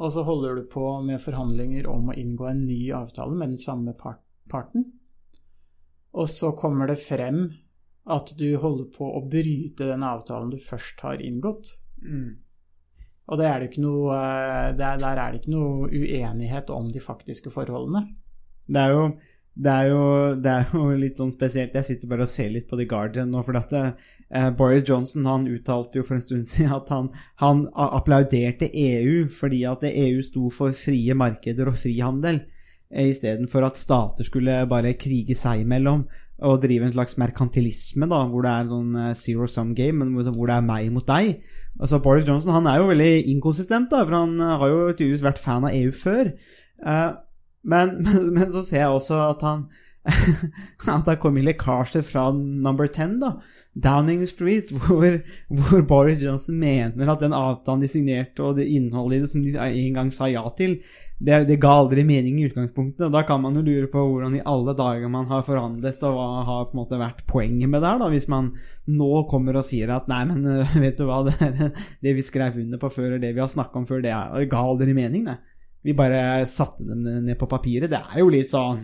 og 0.00 0.12
så 0.12 0.24
holder 0.24 0.56
du 0.56 0.64
på 0.72 0.86
med 1.04 1.20
forhandlinger 1.22 1.86
om 1.92 2.08
å 2.08 2.16
inngå 2.16 2.48
en 2.48 2.64
ny 2.64 2.80
avtale 2.96 3.36
med 3.36 3.52
den 3.52 3.60
samme 3.60 3.92
part, 3.98 4.22
parten. 4.48 4.88
Og 6.16 6.28
så 6.32 6.54
kommer 6.56 6.88
det 6.90 6.98
frem 7.04 7.44
at 8.10 8.32
du 8.40 8.48
holder 8.58 8.88
på 8.96 9.06
å 9.06 9.20
bryte 9.28 9.92
den 9.92 10.02
avtalen 10.02 10.50
du 10.50 10.58
først 10.58 11.04
har 11.04 11.20
inngått. 11.22 11.76
Mm. 12.00 12.40
Og 13.30 13.38
det 13.38 13.46
er 13.46 13.62
det 13.62 13.82
noe, 13.82 14.14
eh, 14.16 14.70
der, 14.78 14.98
der 14.98 15.18
er 15.22 15.32
det 15.32 15.42
ikke 15.42 15.54
noe 15.54 15.90
uenighet 15.90 16.70
om 16.74 16.88
de 16.90 17.02
faktiske 17.02 17.52
forholdene. 17.54 18.08
Det 18.66 18.80
er 18.80 18.96
jo 18.96 19.04
det 19.60 19.72
er, 19.72 19.88
jo, 19.90 20.04
det 20.40 20.52
er 20.52 20.70
jo 20.72 20.84
litt 20.96 21.18
sånn 21.20 21.32
spesielt. 21.34 21.74
Jeg 21.76 21.86
sitter 21.86 22.08
bare 22.08 22.24
og 22.24 22.30
ser 22.32 22.52
litt 22.54 22.68
på 22.70 22.78
The 22.78 22.86
Guardian 22.88 23.32
nå. 23.34 23.42
For 23.44 23.58
at 23.58 23.74
eh, 23.76 24.48
Boris 24.56 24.86
Johnson 24.88 25.26
han 25.28 25.48
uttalte 25.50 26.00
jo 26.00 26.06
for 26.06 26.16
en 26.16 26.24
stund 26.24 26.48
siden 26.48 26.72
at 26.76 26.88
han, 26.94 27.10
han 27.42 27.66
applauderte 27.74 28.70
EU 28.70 29.26
fordi 29.34 29.64
at 29.68 29.84
EU 29.90 30.22
sto 30.24 30.48
for 30.54 30.76
frie 30.76 31.16
markeder 31.18 31.68
og 31.68 31.76
frihandel, 31.82 32.44
eh, 32.94 33.10
istedenfor 33.10 33.66
at 33.68 33.80
stater 33.80 34.26
skulle 34.26 34.62
bare 34.70 34.96
krige 34.98 35.36
seg 35.38 35.66
imellom 35.66 36.06
og 36.40 36.62
drive 36.62 36.86
en 36.86 36.94
slags 36.94 37.18
merkantilisme, 37.20 38.08
da, 38.08 38.22
hvor 38.30 38.46
det 38.46 38.52
er 38.54 38.70
sånn 38.70 38.94
eh, 38.96 39.16
zero 39.18 39.48
sum 39.50 39.74
game, 39.76 40.06
men 40.06 40.32
hvor 40.32 40.48
det 40.48 40.56
er 40.56 40.68
meg 40.70 40.88
mot 40.94 41.04
deg. 41.10 41.42
Altså 41.80 41.98
Boris 42.04 42.28
Johnson 42.28 42.52
han 42.52 42.68
er 42.68 42.80
jo 42.80 42.90
veldig 42.90 43.12
inkonsistent, 43.32 43.88
da, 43.92 44.04
for 44.04 44.18
han 44.18 44.36
eh, 44.40 44.56
har 44.60 44.72
jo 44.72 44.80
tydeligvis 44.92 45.24
vært 45.24 45.40
fan 45.40 45.64
av 45.64 45.76
EU 45.76 45.92
før. 45.96 46.32
Eh, 46.84 47.10
men, 47.72 47.94
men, 48.04 48.26
men 48.36 48.52
så 48.52 48.64
ser 48.66 48.84
jeg 48.84 48.98
også 48.98 49.22
at 49.30 49.46
han 49.46 49.70
At 50.88 51.04
det 51.04 51.18
kom 51.20 51.36
inn 51.36 51.44
lekkasjer 51.44 52.00
fra 52.06 52.30
number 52.32 52.88
10, 52.88 53.18
da. 53.20 53.34
Downing 53.74 54.24
Street, 54.26 54.70
hvor, 54.86 55.20
hvor 55.48 55.84
Boris 55.86 56.22
Johnson 56.22 56.58
mener 56.58 57.12
at 57.12 57.20
den 57.22 57.36
avtalen 57.36 57.84
de 57.84 57.88
signerte, 57.90 58.42
og 58.42 58.56
det 58.58 58.66
innholdet 58.70 59.20
i 59.20 59.22
det 59.24 59.30
som 59.30 59.44
de 59.44 59.54
en 59.60 59.94
gang 60.00 60.10
sa 60.14 60.26
ja 60.30 60.42
til, 60.58 60.80
det, 61.20 61.36
det 61.50 61.58
ga 61.60 61.74
aldri 61.82 62.00
mening 62.08 62.38
i 62.40 62.46
utgangspunktet. 62.48 63.02
Og 63.06 63.12
da 63.12 63.20
kan 63.28 63.42
man 63.44 63.54
jo 63.54 63.60
lure 63.62 63.90
på 63.92 64.00
hvordan 64.08 64.38
i 64.38 64.42
alle 64.48 64.72
dager 64.74 65.10
man 65.12 65.28
har 65.28 65.44
forhandlet, 65.44 66.00
og 66.08 66.16
hva 66.16 66.28
har 66.48 66.62
på 66.70 66.74
en 66.74 66.80
måte 66.80 67.00
vært 67.00 67.22
poenget 67.28 67.68
med 67.68 67.82
det 67.84 67.90
her, 67.92 68.00
da, 68.00 68.08
hvis 68.14 68.28
man 68.32 68.48
nå 68.90 69.10
kommer 69.30 69.60
og 69.60 69.66
sier 69.68 69.92
at 69.94 70.08
nei, 70.10 70.22
men 70.30 70.46
vet 70.84 70.96
du 70.98 71.04
hva, 71.06 71.20
det, 71.28 71.36
er- 71.44 71.74
det 72.06 72.16
vi 72.16 72.24
skrev 72.24 72.56
under 72.64 72.80
på 72.80 72.90
før, 72.94 73.18
og 73.18 73.22
det 73.22 73.34
vi 73.36 73.44
har 73.44 73.52
snakka 73.52 73.82
om 73.82 73.86
før, 73.90 74.00
det, 74.06 74.14
er, 74.16 74.32
det 74.40 74.48
ga 74.50 74.64
aldri 74.72 74.96
mening, 74.96 75.28
det. 75.28 75.36
Vi 75.84 75.94
bare 75.96 76.42
satte 76.50 76.84
dem 76.84 77.04
ned 77.24 77.38
på 77.40 77.46
papiret. 77.48 77.88
Det 77.92 78.00
er 78.00 78.18
jo 78.20 78.32
litt 78.32 78.50
sånn 78.52 78.82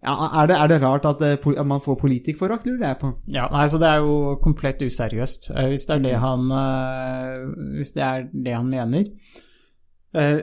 ja, 0.00 0.14
er, 0.42 0.46
det, 0.48 0.56
er 0.56 0.70
det 0.72 0.78
rart 0.82 1.04
at, 1.04 1.20
eh, 1.26 1.36
at 1.60 1.66
man 1.68 1.82
får 1.84 1.98
politikerforakt, 2.00 2.66
lurer 2.66 2.86
jeg 2.88 2.98
på? 3.02 3.10
Ja, 3.28 3.48
nei, 3.52 3.66
så 3.68 3.80
det 3.82 3.90
er 3.90 4.00
jo 4.00 4.38
komplett 4.40 4.80
useriøst, 4.80 5.50
eh, 5.52 5.68
hvis 5.72 5.84
det 5.90 5.96
er 5.98 6.04
det 6.06 6.14
han, 6.22 6.46
eh, 6.56 7.44
hvis 7.76 7.92
det 7.96 8.04
er 8.06 8.26
det 8.32 8.56
han 8.56 8.70
mener. 8.72 9.10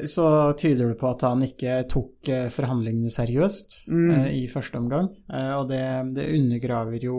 Så 0.08 0.24
tyder 0.56 0.94
det 0.94 0.96
på 1.02 1.10
at 1.10 1.26
han 1.28 1.42
ikke 1.44 1.82
tok 1.92 2.30
forhandlingene 2.56 3.10
seriøst 3.12 3.74
Mm. 3.92 4.14
i 4.32 4.46
første 4.48 4.80
omgang. 4.80 5.10
Og 5.28 5.66
det, 5.68 5.82
det 6.16 6.30
undergraver 6.38 7.04
jo 7.04 7.18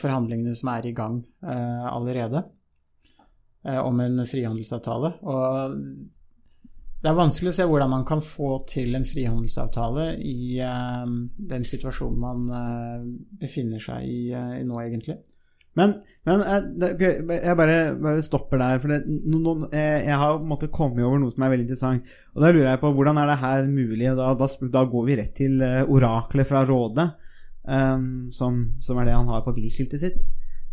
forhandlingene 0.00 0.56
som 0.58 0.72
er 0.74 0.88
i 0.90 0.92
gang 0.92 1.20
allerede, 1.46 2.42
om 3.62 4.00
en 4.02 4.26
frihandelsavtale. 4.26 5.12
Og 5.22 5.78
det 7.02 7.10
er 7.10 7.18
vanskelig 7.18 7.50
å 7.50 7.56
se 7.56 7.64
hvordan 7.66 7.90
man 7.90 8.04
kan 8.06 8.20
få 8.22 8.60
til 8.70 8.94
en 8.94 9.04
frihandelsavtale 9.06 10.12
i 10.22 10.60
uh, 10.62 11.02
den 11.50 11.64
situasjonen 11.66 12.20
man 12.22 12.44
uh, 12.46 13.06
befinner 13.40 13.82
seg 13.82 14.06
i, 14.06 14.18
eh, 14.38 14.60
nå, 14.62 14.76
egentlig. 14.84 15.16
Men, 15.74 15.96
men 16.28 16.44
eh, 16.46 17.02
jeg 17.02 17.56
bare, 17.58 17.78
bare 17.98 18.22
stopper 18.22 18.60
der, 18.60 18.78
for 18.78 18.92
det, 18.92 19.00
no, 19.08 19.40
no, 19.42 19.54
jeg 19.74 20.14
har 20.20 20.36
på 20.36 20.44
en 20.44 20.52
måte 20.52 20.70
kommet 20.70 21.02
over 21.02 21.18
noe 21.18 21.34
som 21.34 21.42
er 21.42 21.54
veldig 21.56 21.66
interessant. 21.66 22.14
Og 22.36 22.44
da 22.44 22.52
lurer 22.52 22.68
jeg 22.68 22.82
på 22.84 22.92
hvordan 22.94 23.18
er 23.18 23.32
det 23.32 23.38
her 23.42 23.66
mulig? 23.72 24.06
Og 24.12 24.20
da, 24.20 24.30
da, 24.38 24.50
da 24.78 24.84
går 24.94 25.08
vi 25.08 25.18
rett 25.18 25.34
til 25.40 25.64
oraklet 25.82 26.50
fra 26.52 26.62
Råde, 26.68 27.08
um, 27.66 28.06
som, 28.36 28.62
som 28.84 29.00
er 29.00 29.08
det 29.08 29.16
han 29.16 29.32
har 29.32 29.42
på 29.42 29.56
bilskiltet 29.56 30.04
sitt. 30.04 30.22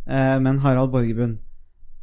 Men 0.10 0.62
Harald 0.63 0.89
Borgerbund, 0.94 1.42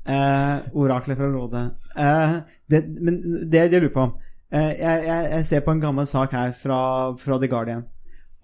eh, 0.09 0.57
oraklet 0.75 1.19
fra 1.19 1.29
Råde 1.33 1.62
eh, 1.99 2.38
det, 2.71 2.83
Men 3.03 3.21
det 3.51 3.62
jeg 3.64 3.73
lurer 3.75 3.92
på 3.95 4.07
eh, 4.55 4.73
jeg, 4.81 5.05
jeg, 5.07 5.45
ser 5.51 5.64
på 5.66 5.75
en 5.75 5.83
gammel 5.83 6.09
sak 6.11 6.35
her 6.37 6.53
fra, 6.57 6.81
fra 7.19 7.38
The 7.42 7.51
Guardian. 7.51 7.87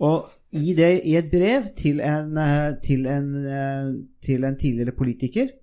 Og 0.02 0.26
i, 0.52 0.74
det, 0.76 0.90
i 1.08 1.16
et 1.16 1.30
brev 1.32 1.70
til 1.78 2.02
en, 2.04 2.34
eh, 2.38 2.72
til, 2.84 3.06
en, 3.08 3.30
eh, 3.46 3.92
til 4.24 4.44
en 4.44 4.58
tidligere 4.58 4.96
politiker, 4.98 5.54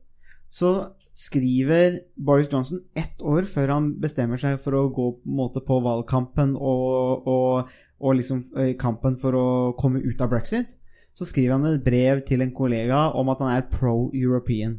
så 0.50 0.96
skriver 1.20 2.00
Boris 2.16 2.48
Johnson 2.52 2.80
ett 2.98 3.22
år 3.22 3.46
før 3.46 3.74
han 3.76 3.92
bestemmer 4.02 4.40
seg 4.40 4.58
for 4.64 4.78
å 4.78 4.88
gå 4.88 5.12
på, 5.18 5.34
måte 5.36 5.62
på 5.66 5.82
valgkampen 5.84 6.56
og, 6.56 7.28
og, 7.28 7.74
og 8.00 8.16
liksom 8.16 8.46
kampen 8.80 9.20
for 9.20 9.36
å 9.36 9.48
komme 9.78 10.00
ut 10.00 10.22
av 10.24 10.32
brexit, 10.32 10.78
så 11.14 11.28
skriver 11.28 11.58
han 11.58 11.68
et 11.68 11.84
brev 11.84 12.24
til 12.28 12.42
en 12.46 12.54
kollega 12.56 13.10
om 13.20 13.30
at 13.34 13.44
han 13.44 13.52
er 13.58 13.68
pro-European. 13.74 14.78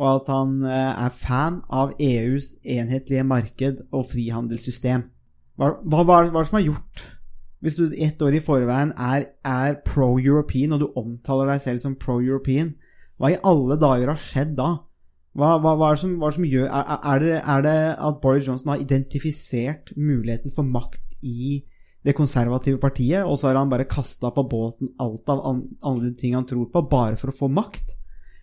Og 0.00 0.06
at 0.14 0.28
han 0.32 0.60
eh, 0.64 1.04
er 1.04 1.12
fan 1.12 1.60
av 1.68 1.92
EUs 2.00 2.54
enhetlige 2.64 3.24
marked 3.28 3.82
og 3.92 4.06
frihandelssystem. 4.08 5.04
Hva, 5.60 5.74
hva, 5.84 6.04
hva 6.08 6.20
er 6.22 6.30
det 6.32 6.46
som 6.48 6.56
har 6.56 6.70
gjort 6.70 7.08
hvis 7.60 7.76
du 7.76 7.90
ett 7.92 8.22
år 8.24 8.38
i 8.38 8.40
forveien 8.40 8.94
er, 8.96 9.26
er 9.44 9.80
pro-European, 9.84 10.72
og 10.72 10.80
du 10.80 10.86
omtaler 10.96 11.50
deg 11.52 11.64
selv 11.64 11.82
som 11.82 11.96
pro-European, 12.00 12.72
hva 13.20 13.34
i 13.34 13.40
alle 13.44 13.76
dager 13.80 14.14
har 14.14 14.20
skjedd 14.20 14.54
da? 14.56 14.70
Hva, 15.36 15.58
hva, 15.60 15.74
hva, 15.76 15.90
er 15.90 15.98
det 15.98 16.02
som, 16.02 16.14
hva 16.18 16.30
er 16.30 16.32
det 16.32 16.38
som 16.38 16.48
gjør 16.48 16.64
er, 16.66 16.94
er, 16.96 17.20
det, 17.22 17.34
er 17.52 17.66
det 17.66 17.74
at 18.08 18.16
Boris 18.22 18.48
Johnson 18.48 18.72
har 18.72 18.80
identifisert 18.82 19.92
muligheten 19.94 20.54
for 20.56 20.66
makt 20.66 21.20
i 21.20 21.60
det 22.00 22.16
konservative 22.16 22.80
partiet, 22.80 23.28
og 23.28 23.36
så 23.36 23.50
har 23.50 23.60
han 23.60 23.70
bare 23.70 23.86
kasta 23.88 24.32
på 24.32 24.46
båten 24.48 24.94
alt 25.04 25.28
av 25.30 25.44
an, 25.46 25.62
andre 25.84 26.14
ting 26.16 26.34
han 26.38 26.48
tror 26.48 26.70
på, 26.72 26.86
bare 26.88 27.20
for 27.20 27.30
å 27.30 27.36
få 27.42 27.50
makt? 27.52 27.98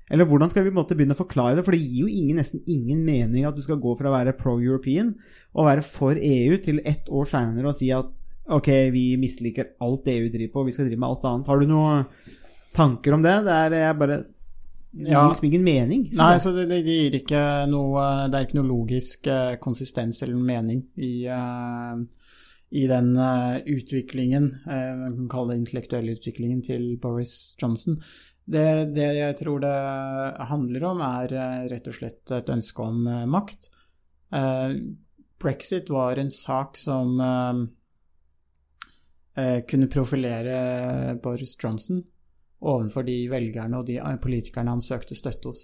Eller 0.08 0.28
hvordan 0.28 0.52
skal 0.52 0.64
vi 0.64 0.72
begynne 0.72 1.16
å 1.16 1.20
forklare 1.20 1.58
det? 1.58 1.66
For 1.68 1.76
det 1.76 1.84
gir 1.84 2.06
jo 2.06 2.12
ingen, 2.12 2.40
nesten 2.40 2.64
ingen 2.64 3.02
mening 3.04 3.48
at 3.48 3.58
du 3.58 3.64
skal 3.66 3.80
gå 3.84 3.92
fra 4.00 4.08
å 4.08 4.16
være 4.16 4.38
pro-European 4.40 5.12
og 5.58 5.68
være 5.68 5.84
for 5.84 6.16
EU 6.16 6.56
til 6.64 6.80
ett 6.88 7.10
år 7.12 7.28
seinere 7.28 7.74
og 7.74 7.76
si 7.76 7.90
at 7.96 8.14
ok, 8.48 8.70
vi 8.94 9.06
misliker 9.20 9.74
alt 9.84 10.08
EU 10.08 10.30
driver 10.32 10.54
på, 10.54 10.66
vi 10.68 10.76
skal 10.76 10.88
drive 10.88 11.02
med 11.02 11.10
alt 11.10 11.28
annet. 11.28 11.50
Har 11.52 11.60
du 11.60 11.68
noen 11.68 12.06
tanker 12.76 13.18
om 13.18 13.26
det? 13.26 13.36
Det 13.48 13.82
er 13.84 13.98
bare 14.00 14.22
Det 14.98 15.10
gir 15.12 15.28
liksom 15.28 15.50
ingen 15.50 15.66
mening. 15.66 16.06
Så 16.14 16.22
Nei, 16.22 16.30
jeg. 16.38 16.44
så 16.46 16.54
det, 16.56 16.68
det 16.72 16.80
gir 16.86 17.18
ikke 17.20 17.42
noe 17.70 18.06
Det 18.32 18.40
er 18.40 18.48
ikke 18.48 18.60
noe 18.62 18.70
logisk 18.70 19.28
eh, 19.28 19.58
konsistens 19.60 20.24
eller 20.24 20.40
mening 20.40 20.86
i, 20.96 21.28
eh, 21.28 22.00
i 22.80 22.88
den 22.88 23.12
eh, 23.20 23.60
utviklingen, 23.76 24.48
man 24.64 25.20
kan 25.20 25.28
kalle 25.32 25.54
det 25.54 25.66
intellektuelle 25.66 26.16
utviklingen 26.16 26.64
til 26.64 26.96
Boris 27.04 27.58
Johnson. 27.60 28.00
Det, 28.48 28.94
det 28.96 29.08
jeg 29.18 29.36
tror 29.42 29.60
det 29.60 29.78
handler 30.48 30.86
om, 30.88 31.02
er 31.04 31.34
eh, 31.36 31.64
rett 31.74 31.90
og 31.92 31.98
slett 31.98 32.32
et 32.32 32.52
ønske 32.54 32.84
om 32.84 33.02
eh, 33.04 33.26
makt. 33.28 33.68
Eh, 34.32 34.76
Brexit 35.38 35.92
var 35.94 36.18
en 36.18 36.32
sak 36.34 36.80
som 36.80 37.20
kunne 39.70 39.86
profilere 39.94 41.14
Boris 41.22 41.52
Johnson. 41.62 42.00
overfor 42.60 43.04
de 43.06 43.28
velgerne 43.30 43.78
og 43.78 43.86
de 43.86 44.00
politikerne 44.18 44.74
han 44.74 44.82
søkte 44.82 45.14
støtte 45.14 45.52
hos. 45.52 45.60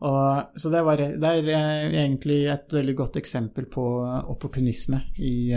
Og, 0.00 0.56
så 0.56 0.70
det, 0.72 0.80
var, 0.86 0.96
det 0.96 1.32
er 1.34 1.50
egentlig 1.92 2.46
et 2.48 2.72
veldig 2.72 2.94
godt 2.96 3.18
eksempel 3.20 3.66
på 3.68 3.84
opportunisme 4.32 5.02
i, 5.18 5.52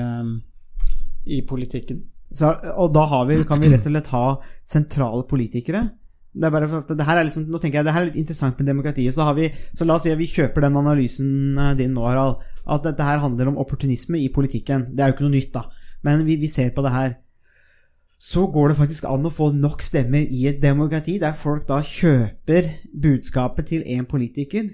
i 1.23 1.39
politikken. 1.47 2.03
Så, 2.35 2.51
og 2.75 2.91
da 2.91 3.23
vi, 3.29 3.39
kan 3.47 3.63
vi 3.63 3.71
rett 3.71 3.87
og 3.87 3.95
slett 3.95 4.11
ha 4.11 4.25
sentrale 4.67 5.23
politikere. 5.31 5.85
Det 6.31 6.47
er 6.47 6.53
bare 6.53 6.67
for, 6.71 6.85
det 6.87 7.05
her 7.05 7.19
er 7.19 7.27
liksom, 7.27 7.49
nå 7.51 7.59
tenker 7.59 7.81
jeg 7.81 7.87
det 7.87 7.93
her 7.95 8.05
er 8.05 8.07
litt 8.07 8.21
interessant 8.21 8.59
med 8.59 8.69
demokratiet. 8.71 9.15
Så, 9.15 9.25
vi, 9.35 9.49
så 9.75 9.87
la 9.87 9.97
oss 9.97 10.05
si 10.07 10.13
at 10.13 10.19
vi 10.19 10.29
kjøper 10.31 10.63
den 10.63 10.79
analysen 10.79 11.59
eh, 11.59 11.73
din 11.79 11.91
nå, 11.97 12.05
Harald. 12.07 12.45
At 12.71 12.85
dette 12.87 13.03
her 13.03 13.19
handler 13.23 13.51
om 13.51 13.59
opportunisme 13.59 14.19
i 14.21 14.29
politikken. 14.31 14.87
Det 14.95 15.03
er 15.03 15.11
jo 15.11 15.17
ikke 15.17 15.27
noe 15.27 15.35
nytt, 15.35 15.51
da. 15.57 15.65
Men 16.07 16.23
vi, 16.27 16.37
vi 16.39 16.49
ser 16.51 16.71
på 16.75 16.85
det 16.85 16.93
her. 16.95 17.17
Så 18.21 18.45
går 18.53 18.71
det 18.71 18.77
faktisk 18.77 19.07
an 19.09 19.25
å 19.25 19.33
få 19.33 19.49
nok 19.57 19.81
stemmer 19.83 20.21
i 20.21 20.45
et 20.47 20.61
demokrati 20.61 21.17
der 21.19 21.33
folk 21.33 21.65
da 21.67 21.79
kjøper 21.81 22.69
budskapet 22.93 23.71
til 23.73 23.87
en 23.97 24.05
politiker 24.05 24.69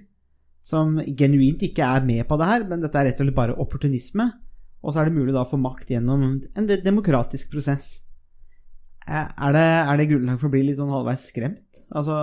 som 0.68 0.98
genuint 1.16 1.64
ikke 1.64 1.86
er 1.86 2.04
med 2.04 2.26
på 2.28 2.36
det 2.40 2.50
her, 2.50 2.66
men 2.68 2.84
dette 2.84 3.00
er 3.00 3.08
rett 3.08 3.22
og 3.22 3.30
slett 3.30 3.38
bare 3.38 3.56
opportunisme. 3.56 4.26
Og 4.84 4.92
så 4.92 5.00
er 5.00 5.08
det 5.08 5.16
mulig 5.16 5.32
da 5.36 5.46
å 5.46 5.50
få 5.50 5.60
makt 5.62 5.94
gjennom 5.96 6.26
en 6.28 6.68
demokratisk 6.68 7.50
prosess. 7.54 8.07
Er 9.08 9.56
det, 9.56 9.64
er 9.64 10.00
det 10.00 10.10
grunnlag 10.10 10.40
for 10.42 10.50
å 10.50 10.54
bli 10.54 10.66
litt 10.68 10.80
sånn 10.80 10.92
halvveis 10.92 11.30
skremt? 11.30 11.84
Altså 11.96 12.18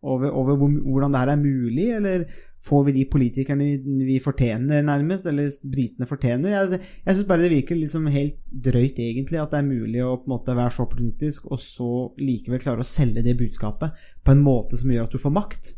over, 0.00 0.30
over 0.32 0.56
hvordan 0.56 1.12
det 1.12 1.20
her 1.20 1.32
er 1.34 1.40
mulig, 1.40 1.88
eller 1.98 2.22
får 2.64 2.84
vi 2.86 2.94
de 2.96 3.02
politikerne 3.12 3.66
vi, 3.66 4.04
vi 4.08 4.16
fortjener, 4.22 4.82
nærmest, 4.84 5.26
eller 5.28 5.50
britene 5.72 6.08
fortjener? 6.08 6.54
Jeg, 6.54 6.80
jeg 7.04 7.16
syns 7.16 7.28
bare 7.28 7.44
det 7.44 7.52
virker 7.52 7.76
liksom 7.76 8.08
helt 8.12 8.38
drøyt, 8.48 9.00
egentlig, 9.00 9.40
at 9.40 9.52
det 9.52 9.60
er 9.60 9.68
mulig 9.68 10.04
å 10.04 10.14
på 10.20 10.28
en 10.28 10.34
måte 10.34 10.56
være 10.56 10.72
så 10.76 10.86
opportunistisk, 10.86 11.50
og 11.52 11.60
så 11.60 11.90
likevel 12.20 12.62
klare 12.62 12.84
å 12.84 12.88
selge 12.88 13.24
det 13.26 13.36
budskapet 13.40 14.00
på 14.24 14.34
en 14.34 14.42
måte 14.44 14.80
som 14.80 14.92
gjør 14.92 15.08
at 15.08 15.16
du 15.16 15.20
får 15.20 15.36
makt. 15.36 15.74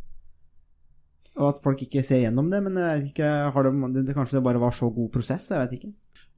Og 1.40 1.48
at 1.48 1.62
folk 1.64 1.82
ikke 1.82 2.04
ser 2.04 2.26
gjennom 2.26 2.50
det, 2.52 2.60
men 2.62 2.78
jeg 2.78 2.94
vet 3.00 3.10
ikke, 3.10 3.32
har 3.54 3.66
det, 3.66 4.04
det, 4.04 4.14
kanskje 4.14 4.38
det 4.38 4.46
bare 4.46 4.62
var 4.62 4.74
så 4.76 4.90
god 4.92 5.10
prosess? 5.14 5.48
Jeg 5.50 5.64
vet 5.64 5.76
ikke. 5.78 5.92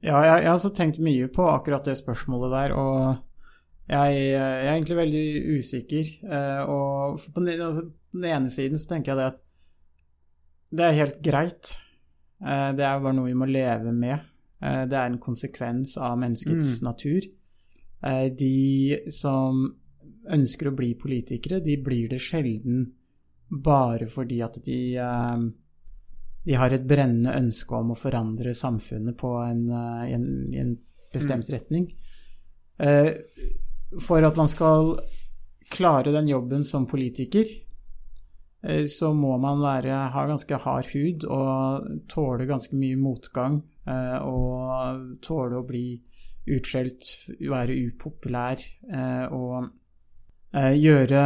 Ja, 0.05 0.19
jeg, 0.23 0.43
jeg 0.45 0.49
har 0.49 0.57
også 0.57 0.73
tenkt 0.77 1.01
mye 1.03 1.29
på 1.33 1.45
akkurat 1.51 1.85
det 1.85 1.97
spørsmålet 1.99 2.53
der, 2.53 2.75
og 2.79 3.23
jeg, 3.89 4.13
jeg 4.31 4.41
er 4.41 4.71
egentlig 4.73 4.97
veldig 4.97 5.25
usikker. 5.59 6.11
eh, 6.25 6.61
Og 6.69 7.19
på 7.33 7.43
den, 7.45 7.61
altså, 7.61 7.83
på 8.11 8.21
den 8.21 8.29
ene 8.31 8.49
siden 8.49 8.77
så 8.81 8.87
tenker 8.93 9.11
jeg 9.13 9.17
det 9.21 9.27
at 9.33 9.41
det 10.75 10.85
er 10.89 10.97
helt 11.05 11.19
greit. 11.23 11.75
Eh, 12.41 12.71
Det 12.75 12.83
er 12.83 12.99
bare 12.99 13.13
noe 13.15 13.29
vi 13.29 13.37
må 13.37 13.45
leve 13.47 13.93
med. 13.93 14.19
Eh, 14.61 14.85
Det 14.85 14.97
er 14.97 15.05
en 15.11 15.19
konsekvens 15.19 15.97
av 15.97 16.17
menneskets 16.19 16.81
natur. 16.83 17.21
Eh, 18.03 18.29
De 18.29 18.99
som 19.11 19.75
ønsker 20.27 20.67
å 20.71 20.75
bli 20.75 20.95
politikere, 20.95 21.61
de 21.63 21.77
blir 21.77 22.09
det 22.09 22.19
sjelden 22.19 22.91
bare 23.51 24.07
fordi 24.09 24.41
at 24.41 24.57
de 24.65 24.95
eh, 24.97 25.37
de 26.45 26.53
har 26.53 26.69
et 26.73 26.83
brennende 26.85 27.31
ønske 27.39 27.73
om 27.73 27.91
å 27.93 27.97
forandre 27.97 28.51
samfunnet 28.53 29.15
på 29.17 29.31
en, 29.49 29.63
eh, 29.69 30.13
en, 30.13 30.25
en 30.53 30.77
bestemt 31.13 31.47
retning. 31.49 31.87
Eh, 32.79 33.13
For 34.03 34.25
at 34.25 34.35
man 34.35 34.49
skal 34.51 34.95
klare 35.71 36.11
den 36.13 36.27
jobben 36.27 36.63
som 36.63 36.87
politiker, 36.89 37.45
eh, 38.63 38.85
så 38.91 39.13
må 39.13 39.37
man 39.41 39.61
være, 39.63 40.09
ha 40.13 40.25
ganske 40.27 40.59
hard 40.65 40.91
hud 40.93 41.25
og 41.29 41.87
tåle 42.11 42.47
ganske 42.49 42.75
mye 42.75 42.97
motgang. 42.99 43.63
eh, 43.87 44.17
Og 44.19 45.17
tåle 45.21 45.57
å 45.57 45.65
bli 45.67 46.01
utskjelt, 46.45 47.29
være 47.41 47.73
upopulær 47.87 48.59
eh, 48.93 49.25
og 49.33 49.71
gjøre 50.55 51.21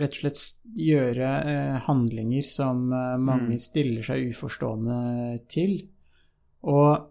rett 0.00 0.14
og 0.14 0.16
slett 0.16 0.38
gjøre 0.64 1.26
handlinger 1.84 2.46
som 2.48 2.86
mange 3.20 3.58
stiller 3.60 4.00
seg 4.06 4.30
uforstående 4.30 5.36
til. 5.44 5.74
Og 6.64 7.10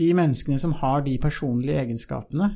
de 0.00 0.08
menneskene 0.16 0.58
som 0.58 0.72
har 0.80 1.04
de 1.06 1.14
personlige 1.22 1.84
egenskapene, 1.84 2.48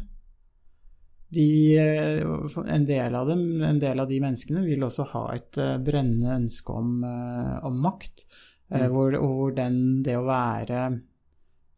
de, 1.28 1.78
eh, 1.78 2.22
en, 2.66 2.84
del 2.86 3.14
av 3.14 3.26
dem, 3.28 3.62
en 3.62 3.80
del 3.82 4.00
av 4.00 4.08
de 4.08 4.20
menneskene 4.22 4.62
vil 4.66 4.84
også 4.86 5.08
ha 5.12 5.24
et 5.34 5.58
eh, 5.58 5.76
brennende 5.82 6.36
ønske 6.38 6.74
om, 6.74 6.92
eh, 7.04 7.56
om 7.66 7.80
makt. 7.82 8.26
Mm. 8.66 8.80
Hvor, 8.90 9.14
hvor 9.22 9.52
den, 9.54 9.76
det 10.02 10.16
å 10.18 10.24
være 10.26 10.78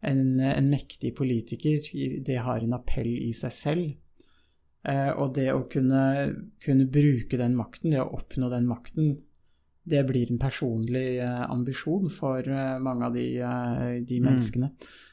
en, 0.08 0.20
en 0.40 0.68
mektig 0.72 1.10
politiker, 1.18 1.84
det 2.24 2.38
har 2.40 2.64
en 2.64 2.78
appell 2.78 3.10
i 3.26 3.34
seg 3.36 3.52
selv. 3.52 3.90
Og 4.88 5.34
det 5.36 5.50
å 5.52 5.66
kunne, 5.68 6.00
kunne 6.64 6.86
bruke 6.88 7.36
den 7.36 7.58
makten, 7.58 7.92
det 7.92 8.00
å 8.00 8.14
oppnå 8.16 8.48
den 8.48 8.64
makten, 8.70 9.10
det 9.84 10.00
blir 10.08 10.32
en 10.32 10.40
personlig 10.40 11.18
ambisjon 11.20 12.08
for 12.14 12.48
mange 12.80 13.10
av 13.10 13.18
de, 13.18 13.26
de 14.08 14.22
menneskene. 14.24 14.70
Eh, 14.72 15.07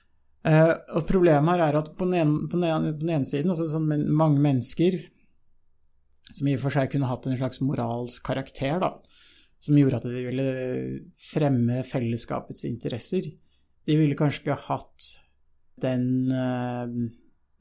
og 0.46 1.06
problemet 1.10 1.56
her 1.56 1.64
er 1.66 1.78
at 1.80 1.92
på 1.98 2.06
den 2.06 2.20
ene, 2.20 2.48
på 2.50 2.60
den 2.60 2.68
ene, 2.70 2.94
på 2.94 3.06
den 3.06 3.16
ene 3.16 3.26
siden, 3.26 3.50
altså 3.54 3.66
sånn 3.72 3.88
mange 4.14 4.42
mennesker 4.44 5.00
som 6.34 6.48
i 6.50 6.56
og 6.58 6.64
for 6.64 6.74
seg 6.74 6.90
kunne 6.92 7.10
hatt 7.10 7.28
en 7.30 7.38
slags 7.38 7.62
moralsk 7.64 8.26
karakter, 8.26 8.80
da, 8.82 8.92
som 9.62 9.78
gjorde 9.78 10.00
at 10.02 10.08
de 10.10 10.24
ville 10.28 10.48
fremme 11.22 11.84
fellesskapets 11.88 12.66
interesser, 12.70 13.30
de 13.86 14.00
ville 14.00 14.18
kanskje 14.18 14.44
ikke 14.44 14.58
hatt 14.66 15.12
den, 15.82 16.08
eh, 16.34 16.96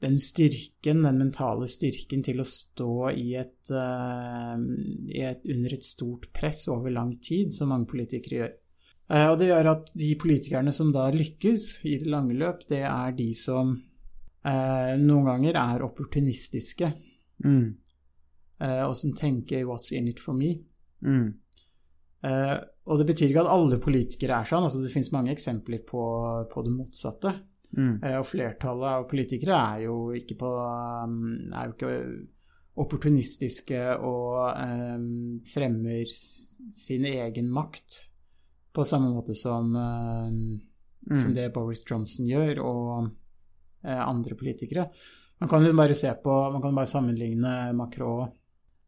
den 0.05 0.19
styrken, 0.21 1.03
den 1.05 1.21
mentale 1.21 1.69
styrken 1.69 2.23
til 2.25 2.41
å 2.41 2.47
stå 2.47 3.11
i 3.13 3.35
et, 3.37 3.69
eh, 3.69 4.55
i 5.13 5.25
et, 5.29 5.41
under 5.45 5.73
et 5.73 5.85
stort 5.85 6.31
press 6.33 6.67
over 6.67 6.89
lang 6.89 7.13
tid, 7.21 7.53
som 7.53 7.69
mange 7.69 7.91
politikere 7.91 8.39
gjør. 8.41 8.55
Eh, 9.09 9.27
Og 9.31 9.37
det 9.39 9.47
gjør 9.51 9.71
at 9.71 9.91
de 9.93 10.15
politikerne 10.17 10.73
som 10.73 10.91
da 10.93 11.09
lykkes 11.13 11.85
i 11.85 11.97
det 12.01 12.09
lange 12.09 12.33
løp, 12.33 12.65
det 12.69 12.81
er 12.89 13.11
de 13.17 13.31
som 13.37 13.75
eh, 14.45 14.93
noen 15.01 15.25
ganger 15.25 15.55
er 15.61 15.85
opportunistiske, 15.85 16.93
Mm. 17.43 17.75
eh, 18.61 18.83
og 18.87 18.95
som 18.95 19.11
tenker 19.13 19.65
'what's 19.65 19.91
in 19.91 20.07
it 20.07 20.19
for 20.19 20.33
me'. 20.33 20.63
Mm. 21.03 21.33
Eh, 22.23 22.59
og 22.87 22.97
det 22.97 23.07
betyr 23.07 23.29
ikke 23.29 23.41
at 23.41 23.51
alle 23.51 23.77
politikere 23.79 24.39
er 24.39 24.45
sånn, 24.45 24.63
altså 24.63 24.81
det 24.81 24.91
finnes 24.91 25.11
mange 25.11 25.31
eksempler 25.33 25.79
på, 25.85 26.47
på 26.53 26.63
det 26.63 26.71
motsatte. 26.71 27.33
Mm. 27.77 27.99
Eh, 28.03 28.17
og 28.17 28.25
flertallet 28.25 28.87
av 28.87 29.09
politikere 29.09 29.75
er 29.75 29.83
jo 29.83 30.11
ikke 30.11 30.37
på 30.37 30.49
um, 31.03 31.51
er 31.53 31.65
jo 31.65 31.73
ikke 31.73 32.27
opportunistiske 32.77 33.97
og 33.99 34.55
um, 34.57 35.41
fremmer 35.45 36.05
sin 36.07 37.05
egen 37.05 37.51
makt 37.51 38.09
på 38.75 38.85
samme 38.87 39.11
måte 39.15 39.35
som, 39.37 39.71
mm. 39.71 41.17
som 41.21 41.35
det 41.35 41.51
Boris 41.55 41.83
Johnson 41.87 42.27
gjør, 42.27 42.59
og 42.65 43.07
eh, 43.85 44.01
andre 44.01 44.35
politikere. 44.35 44.89
Man 45.39 45.51
kan 45.51 45.65
jo 45.65 45.73
bare 45.75 45.95
se 45.95 46.11
på 46.23 46.33
Man 46.51 46.61
kan 46.63 46.75
bare 46.75 46.87
sammenligne 46.87 47.73
Macron 47.75 48.29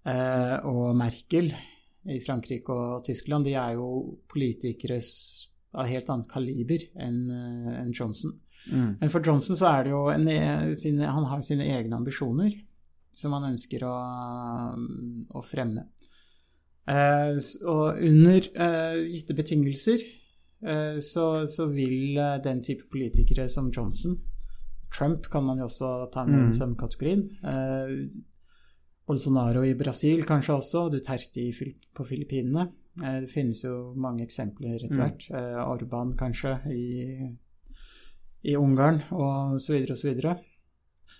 eh, 0.07 0.55
og 0.67 0.95
Merkel 0.95 1.51
i 2.07 2.19
Frankrike 2.23 2.71
og 2.71 3.03
Tyskland. 3.05 3.47
De 3.47 3.55
er 3.59 3.75
jo 3.75 4.17
politikere 4.31 4.99
av 5.77 5.89
helt 5.89 6.09
annet 6.09 6.29
kaliber 6.31 6.85
enn 7.03 7.17
eh, 7.31 7.81
Johnson. 7.91 8.37
Mm. 8.71 8.97
Men 9.01 9.11
for 9.11 9.23
Johnson 9.23 9.59
så 9.59 9.69
er 9.69 9.85
det 9.85 9.93
jo 9.93 10.07
en, 10.11 10.27
Han 10.27 11.27
har 11.31 11.43
sine 11.45 11.67
egne 11.71 11.95
ambisjoner 11.95 12.51
som 13.17 13.33
han 13.33 13.47
ønsker 13.49 13.83
å, 13.87 13.93
å 15.33 15.43
fremme. 15.45 15.87
Eh, 16.87 17.35
og 17.67 17.99
under 17.99 18.37
eh, 18.55 19.01
gitte 19.11 19.35
betingelser 19.35 19.99
eh, 20.63 20.99
så, 21.03 21.45
så 21.51 21.65
vil 21.67 22.15
den 22.45 22.61
type 22.63 22.87
politikere 22.91 23.49
som 23.51 23.67
Johnson 23.75 24.15
Trump 24.95 25.25
kan 25.29 25.43
man 25.43 25.59
jo 25.59 25.65
også 25.67 25.89
ta 26.13 26.23
med 26.25 26.45
Mm. 26.45 26.49
i 26.49 26.53
samme 26.55 26.77
kategorien. 26.79 27.25
Eh, 27.43 28.07
Bolsonaro 29.07 29.63
i 29.67 29.75
Brasil 29.79 30.23
kanskje 30.27 30.55
også, 30.55 30.85
Duterte 30.91 31.41
i, 31.43 31.51
på 31.95 32.05
Filippinene. 32.07 32.69
Eh, 33.03 33.19
det 33.25 33.29
finnes 33.31 33.61
jo 33.63 33.93
mange 33.95 34.23
eksempler 34.25 34.77
etter 34.79 34.95
og 34.95 35.01
hvert. 35.03 35.27
Eh, 35.31 35.59
Orban 35.67 36.15
kanskje 36.19 36.53
i, 36.71 37.27
i 38.47 38.55
Ungarn, 38.55 39.01
og 39.11 39.59
så 39.63 39.75
videre 39.75 39.91
og 39.95 39.99
så 40.01 40.07
videre. 40.09 40.37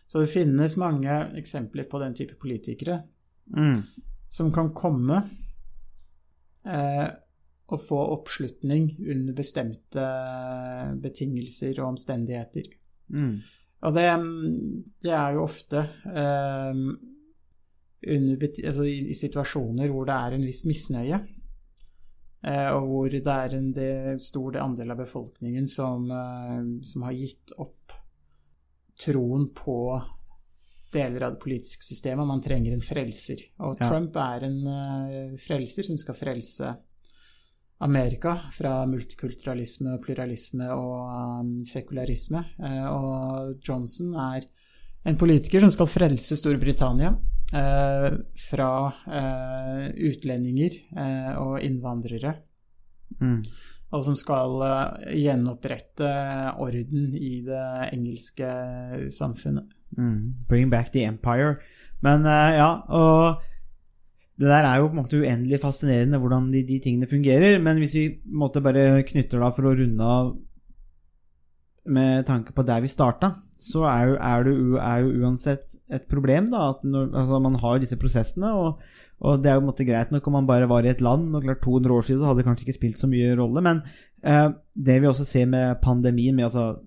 Så 0.08 0.24
det 0.24 0.32
finnes 0.32 0.78
mange 0.80 1.20
eksempler 1.40 1.88
på 1.92 2.00
den 2.04 2.16
type 2.16 2.36
politikere 2.40 3.02
Mm. 3.52 3.84
som 4.30 4.50
kan 4.52 4.74
komme 4.76 5.22
eh, 6.68 7.08
og 7.68 7.82
få 7.84 8.00
oppslutning 8.14 8.90
under 9.12 9.36
bestemte 9.36 10.04
betingelser 11.04 11.82
og 11.82 11.94
omstendigheter. 11.94 12.70
Mm. 13.12 13.40
Og 13.88 13.94
det, 13.94 14.06
det 15.06 15.14
er 15.14 15.36
jo 15.36 15.44
ofte 15.44 15.84
eh, 16.10 16.80
under, 18.08 18.46
altså 18.64 18.86
i, 18.88 18.98
i 19.12 19.18
situasjoner 19.18 19.92
hvor 19.92 20.08
det 20.08 20.16
er 20.16 20.38
en 20.38 20.46
viss 20.48 20.64
misnøye, 20.70 21.20
eh, 22.48 22.70
og 22.72 22.88
hvor 22.90 23.12
det 23.14 23.36
er 23.36 23.58
en 23.58 23.72
del, 23.76 24.20
stor 24.24 24.60
andel 24.64 24.96
av 24.96 25.02
befolkningen 25.04 25.68
som, 25.70 26.10
eh, 26.10 26.72
som 26.88 27.06
har 27.06 27.18
gitt 27.20 27.54
opp 27.60 27.98
troen 28.98 29.52
på 29.54 29.78
deler 30.94 31.26
av 31.28 31.36
det 31.36 31.42
politiske 31.44 31.84
systemet, 31.86 32.24
og 32.24 32.32
man 32.32 32.44
trenger 32.44 32.74
en 32.74 32.84
frelser. 32.84 33.42
Og 33.60 33.78
Ja. 33.80 33.90
Trump 33.90 34.16
er 34.24 34.46
en 34.48 34.60
uh, 34.68 35.38
frelser 35.42 35.88
som 35.88 35.98
skal 36.00 36.16
frelse 36.16 36.76
Amerika 37.84 38.38
fra 38.56 38.86
multikulturalisme, 38.90 40.00
pluralisme 40.02 40.70
og 40.74 41.42
um, 41.42 41.58
sekularisme. 41.68 42.44
Uh, 42.58 42.86
og 42.94 43.68
Johnson 43.68 44.16
er 44.16 44.48
en 45.08 45.18
politiker 45.18 45.64
som 45.64 45.72
skal 45.72 45.88
frelse 45.88 46.36
Storbritannia 46.36 47.14
eh, 47.56 48.10
fra 48.50 48.72
eh, 49.08 49.86
utlendinger 50.10 50.76
eh, 50.98 51.34
og 51.40 51.62
innvandrere. 51.64 52.34
Mm. 53.22 53.40
Og 53.96 54.04
som 54.04 54.18
skal 54.20 54.60
gjenopprette 55.16 56.10
orden 56.60 57.14
i 57.16 57.40
det 57.46 57.68
engelske 57.96 58.50
samfunnet. 59.16 59.72
Mm. 59.96 60.34
Bring 60.50 60.72
back 60.74 60.92
the 60.94 61.06
empire. 61.08 61.58
Men 62.04 62.26
eh, 62.26 62.58
ja, 62.60 62.72
og 62.88 63.44
det 64.38 64.52
der 64.52 64.68
er 64.70 64.82
jo 64.82 64.90
på 64.90 64.94
en 64.94 65.02
måte 65.02 65.22
uendelig 65.22 65.62
fascinerende 65.64 66.20
hvordan 66.22 66.52
de, 66.54 66.62
de 66.68 66.82
tingene 66.84 67.10
fungerer. 67.10 67.58
Men 67.64 67.80
hvis 67.82 67.96
vi 67.98 68.06
måte 68.28 68.62
bare 68.62 69.04
knytter 69.08 69.42
da 69.42 69.54
for 69.56 69.70
å 69.70 69.74
runde 69.78 70.12
av 70.18 70.36
med 71.88 72.28
tanke 72.28 72.54
på 72.54 72.66
der 72.68 72.84
vi 72.84 72.92
starta, 72.92 73.32
så 73.58 73.88
er 73.90 74.12
jo, 74.12 74.16
er 74.20 74.44
det 74.46 74.54
er 74.84 75.02
jo 75.02 75.24
uansett 75.24 75.78
et 75.90 76.06
problem 76.12 76.52
da, 76.52 76.70
at 76.76 76.84
når, 76.86 77.14
altså 77.16 77.40
man 77.42 77.56
har 77.64 77.80
disse 77.82 77.98
prosessene. 77.98 78.54
og 78.54 78.82
og 79.18 79.42
det 79.42 79.50
er 79.50 79.56
jo 79.56 79.64
på 79.64 79.66
en 79.66 79.72
måte 79.72 79.86
greit 79.88 80.12
nok 80.14 80.28
om 80.30 80.36
man 80.38 80.48
bare 80.50 80.68
var 80.70 80.86
i 80.86 80.92
et 80.92 81.02
land, 81.02 81.32
og 81.34 81.42
klart 81.42 81.64
200 81.64 81.94
år 81.96 82.04
siden 82.06 82.26
hadde 82.28 82.38
det 82.38 82.46
kanskje 82.46 82.68
ikke 82.68 82.76
spilt 82.76 83.00
så 83.02 83.08
mye 83.10 83.34
rolle, 83.40 83.64
men 83.66 83.80
det 84.22 84.96
vi 85.02 85.08
også 85.08 85.26
ser 85.30 85.46
med 85.46 85.78
pandemien, 85.82 86.36
med, 86.36 86.48
altså, 86.48 86.80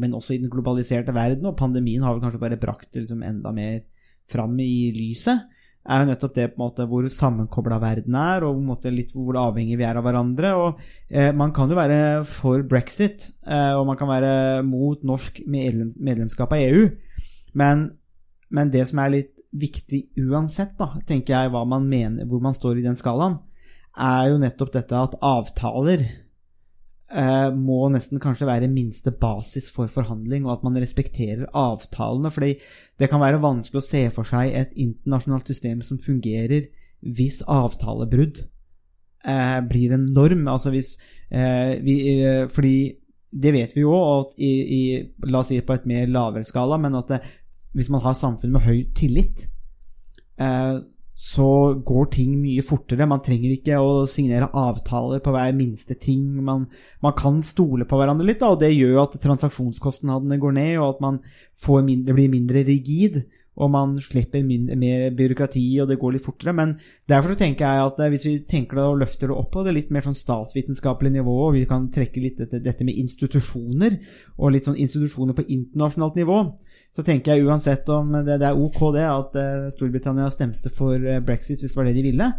men 0.00 0.14
også 0.16 0.34
i 0.34 0.38
den 0.40 0.50
globaliserte 0.50 1.12
verden, 1.14 1.46
og 1.46 1.58
pandemien 1.58 2.02
har 2.02 2.14
vel 2.14 2.22
kanskje 2.24 2.40
bare 2.40 2.60
brakt 2.60 2.88
det 2.94 3.02
liksom 3.04 3.22
enda 3.22 3.52
mer 3.52 3.82
fram 4.30 4.56
i 4.64 4.90
lyset, 4.96 5.44
er 5.80 6.02
jo 6.02 6.08
nettopp 6.10 6.34
det 6.36 6.46
på 6.52 6.58
en 6.58 6.62
måte 6.62 6.84
hvor 6.88 7.06
sammenkobla 7.10 7.78
verden 7.80 8.16
er, 8.20 8.44
og 8.44 8.84
litt 8.92 9.14
hvor 9.16 9.38
avhengig 9.40 9.78
vi 9.80 9.86
er 9.88 9.96
av 9.96 10.04
hverandre. 10.04 10.52
og 10.54 10.80
eh, 11.08 11.32
Man 11.32 11.54
kan 11.56 11.70
jo 11.70 11.78
være 11.78 12.24
for 12.28 12.62
brexit, 12.68 13.30
eh, 13.46 13.72
og 13.78 13.86
man 13.88 13.96
kan 13.96 14.10
være 14.10 14.62
mot 14.66 15.02
norsk 15.02 15.40
medlem, 15.48 15.92
medlemskap 15.96 16.52
av 16.52 16.60
EU, 16.60 16.88
men, 17.54 17.88
men 18.50 18.72
det 18.72 18.86
som 18.90 19.00
er 19.00 19.14
litt 19.16 19.36
viktig 19.50 20.04
uansett, 20.20 20.76
da, 20.78 20.92
tenker 21.08 21.34
jeg 21.34 21.50
hva 21.50 21.64
man 21.66 21.88
mener, 21.88 22.28
hvor 22.28 22.42
man 22.44 22.54
står 22.54 22.78
i 22.78 22.84
den 22.84 22.98
skalaen, 22.98 23.40
er 23.98 24.30
jo 24.30 24.38
nettopp 24.38 24.70
dette 24.76 24.94
at 24.94 25.16
avtaler 25.26 26.04
eh, 27.10 27.48
må 27.54 27.88
nesten 27.92 28.20
kanskje 28.22 28.48
være 28.48 28.70
minste 28.72 29.12
basis 29.12 29.70
for 29.74 29.90
forhandling, 29.92 30.46
og 30.46 30.58
at 30.58 30.64
man 30.66 30.78
respekterer 30.80 31.48
avtalene. 31.56 32.30
fordi 32.30 32.54
det 32.98 33.10
kan 33.10 33.20
være 33.20 33.42
vanskelig 33.42 33.82
å 33.82 33.88
se 33.88 34.04
for 34.14 34.28
seg 34.28 34.54
et 34.54 34.72
internasjonalt 34.76 35.46
system 35.46 35.82
som 35.82 35.98
fungerer 35.98 36.70
hvis 37.00 37.40
avtalebrudd 37.48 38.42
eh, 39.24 39.60
blir 39.68 39.94
en 39.96 40.10
norm. 40.14 40.46
Altså 40.48 40.72
hvis 40.74 40.98
eh, 41.30 41.78
vi, 41.84 41.96
eh, 42.20 42.48
Fordi 42.48 42.92
det 43.30 43.52
vet 43.54 43.76
vi 43.76 43.84
jo 43.84 43.94
at 43.94 44.34
i, 44.42 44.50
i 44.50 44.82
La 45.30 45.40
oss 45.40 45.52
si 45.52 45.60
på 45.62 45.76
et 45.76 45.86
mer 45.86 46.08
lavere 46.10 46.44
skala, 46.44 46.76
men 46.82 46.98
at 46.98 47.08
det, 47.08 47.20
hvis 47.72 47.90
man 47.90 48.02
har 48.02 48.18
samfunn 48.18 48.52
med 48.52 48.66
høy 48.66 48.84
tillit, 48.94 49.46
eh, 50.40 50.80
så 51.20 51.74
går 51.84 52.06
ting 52.14 52.30
mye 52.40 52.62
fortere. 52.64 53.04
Man 53.08 53.20
trenger 53.20 53.52
ikke 53.52 53.76
å 53.76 54.06
signere 54.08 54.48
avtaler 54.56 55.20
på 55.20 55.34
hver 55.34 55.50
minste 55.52 55.92
ting. 56.00 56.22
Man, 56.46 56.64
man 57.04 57.12
kan 57.18 57.42
stole 57.44 57.84
på 57.88 57.98
hverandre 58.00 58.24
litt, 58.24 58.40
da, 58.40 58.54
og 58.54 58.62
det 58.62 58.70
gjør 58.72 59.02
at 59.02 59.18
transaksjonskostnadene 59.20 60.40
går 60.40 60.56
ned, 60.56 60.72
og 60.80 60.94
at 60.94 61.04
man 61.04 61.20
mindre, 61.84 62.08
det 62.08 62.16
blir 62.16 62.32
mindre 62.32 62.64
rigid. 62.64 63.20
Og 63.60 63.68
man 63.68 63.98
slipper 64.00 64.46
mindre, 64.46 64.78
mer 64.80 65.10
byråkrati, 65.12 65.66
og 65.82 65.90
det 65.90 65.98
går 66.00 66.16
litt 66.16 66.24
fortere. 66.24 66.56
Men 66.56 66.72
derfor 67.10 67.36
tenker 67.36 67.68
jeg 67.68 67.90
at 67.90 68.00
eh, 68.00 68.12
hvis 68.14 68.24
vi 68.24 68.34
tenker 68.48 68.80
det 68.80 68.88
og 68.88 69.00
løfter 69.02 69.28
det 69.28 69.36
opp 69.36 69.50
på 69.52 69.66
det 69.66 69.74
litt 69.76 69.90
mer 69.92 70.06
sånn 70.06 70.16
statsvitenskapelig 70.16 71.12
nivå, 71.18 71.34
og 71.50 71.58
vi 71.58 71.66
kan 71.68 71.90
trekke 71.92 72.22
litt 72.24 72.40
dette, 72.40 72.62
dette 72.64 72.86
med 72.88 72.96
institusjoner, 72.96 73.98
og 74.38 74.54
litt 74.54 74.70
sånn 74.70 74.80
institusjoner 74.80 75.36
på 75.36 75.44
internasjonalt 75.50 76.16
nivå, 76.22 76.40
så 76.90 77.04
tenker 77.06 77.36
jeg 77.36 77.46
uansett 77.46 77.88
om 77.94 78.16
det, 78.26 78.40
det 78.42 78.48
er 78.48 78.58
ok 78.58 78.80
det 78.96 79.04
at 79.06 79.36
eh, 79.38 79.68
Storbritannia 79.74 80.30
stemte 80.32 80.72
for 80.74 80.96
eh, 80.98 81.22
brexit 81.22 81.62
hvis 81.62 81.74
det 81.74 81.78
var 81.78 81.86
det 81.90 81.98
de 81.98 82.06
ville, 82.08 82.30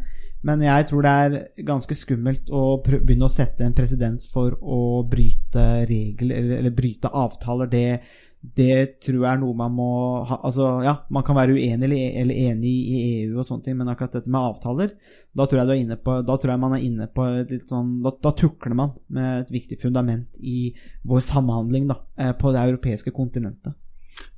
men 0.48 0.66
jeg 0.66 0.88
tror 0.90 1.06
det 1.06 1.14
er 1.26 1.64
ganske 1.68 1.96
skummelt 1.96 2.50
å 2.50 2.82
begynne 2.82 3.30
å 3.30 3.32
sette 3.32 3.64
en 3.66 3.78
presedens 3.78 4.26
for 4.32 4.58
å 4.58 5.04
bryte 5.08 5.86
regler, 5.86 6.36
eller, 6.40 6.58
eller 6.58 6.74
bryte 6.74 7.12
avtaler. 7.14 7.70
Det, 7.70 8.00
det 8.42 8.78
tror 9.06 9.20
jeg 9.20 9.30
er 9.30 9.42
noe 9.44 9.58
man 9.58 9.76
må 9.78 9.90
ha 10.26 10.40
Altså, 10.50 10.72
ja, 10.82 10.96
man 11.14 11.26
kan 11.28 11.38
være 11.38 11.54
uenig 11.54 11.86
eller, 11.86 12.16
eller 12.24 12.40
enig 12.50 12.72
i 12.74 13.02
EU 13.22 13.36
og 13.38 13.46
sånne 13.46 13.68
ting, 13.68 13.78
men 13.78 13.92
akkurat 13.94 14.18
dette 14.18 14.34
med 14.34 14.42
avtaler, 14.42 14.96
da 15.38 15.46
tror 15.46 15.62
jeg, 15.70 16.00
på, 16.02 16.18
da 16.26 16.40
tror 16.42 16.56
jeg 16.56 16.64
man 16.66 16.76
er 16.76 16.88
inne 16.88 17.08
på 17.14 17.28
litt 17.38 17.70
sånn 17.70 18.00
da, 18.02 18.16
da 18.26 18.34
tukler 18.36 18.76
man 18.82 18.98
med 19.14 19.46
et 19.46 19.54
viktig 19.54 19.78
fundament 19.84 20.42
i 20.42 20.72
vår 21.08 21.22
samhandling 21.30 21.86
da, 21.94 22.02
eh, 22.18 22.34
på 22.34 22.52
det 22.56 22.66
europeiske 22.66 23.14
kontinentet. 23.14 23.78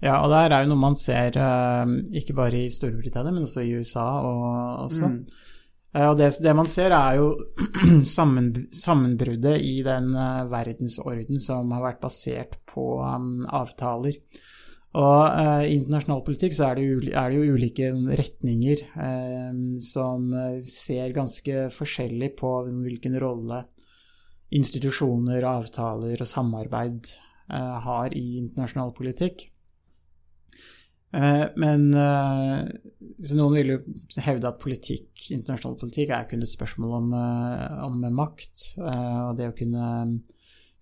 Ja, 0.03 0.19
og 0.19 0.33
det 0.33 0.41
her 0.41 0.53
er 0.57 0.65
jo 0.65 0.73
noe 0.73 0.81
man 0.81 0.97
ser 0.99 1.37
eh, 1.39 1.95
ikke 2.19 2.35
bare 2.35 2.65
i 2.65 2.71
Storbritannia, 2.73 3.31
men 3.31 3.47
også 3.47 3.63
i 3.63 3.73
USA 3.79 4.07
og 4.19 4.45
også. 4.89 5.09
Mm. 5.13 5.19
og 6.09 6.17
det, 6.19 6.31
det 6.43 6.55
man 6.57 6.67
ser, 6.67 6.91
er 6.91 7.21
jo 7.21 7.29
sammen, 8.15 8.49
sammenbruddet 8.73 9.61
i 9.63 9.77
den 9.85 10.11
eh, 10.11 10.41
verdensorden 10.51 11.39
som 11.39 11.71
har 11.71 11.85
vært 11.87 12.03
basert 12.03 12.59
på 12.73 12.97
um, 12.99 13.45
avtaler. 13.47 14.19
Og 14.93 15.21
uh, 15.25 15.63
i 15.65 15.73
internasjonal 15.73 16.21
politikk 16.25 16.53
så 16.53 16.67
er 16.67 16.77
det, 16.77 16.83
jo, 16.85 16.97
er 17.17 17.31
det 17.31 17.37
jo 17.39 17.55
ulike 17.55 17.87
retninger 18.19 18.83
eh, 19.01 19.55
som 19.81 20.27
eh, 20.37 20.59
ser 20.61 21.15
ganske 21.15 21.63
forskjellig 21.73 22.29
på 22.37 22.51
hvilken 22.67 23.17
rolle 23.21 23.63
institusjoner, 24.53 25.41
avtaler 25.49 26.21
og 26.21 26.29
samarbeid 26.29 27.09
uh, 27.49 27.79
har 27.87 28.13
i 28.13 28.43
internasjonal 28.43 28.93
politikk. 28.93 29.47
Eh, 31.13 31.45
Men 31.55 31.93
eh, 31.93 32.61
så 33.23 33.37
noen 33.37 33.57
vil 33.59 33.73
jo 33.75 33.79
hevde 34.25 34.49
at 34.49 34.61
politikk, 34.61 35.11
internasjonal 35.35 35.77
politikk 35.79 36.13
er 36.15 36.27
kun 36.29 36.43
et 36.43 36.51
spørsmål 36.51 36.95
om, 36.97 37.11
eh, 37.17 37.81
om 37.85 37.99
makt, 38.17 38.73
og 38.81 39.37
det 39.37 39.51
å 39.51 39.55
kunne, 39.57 39.89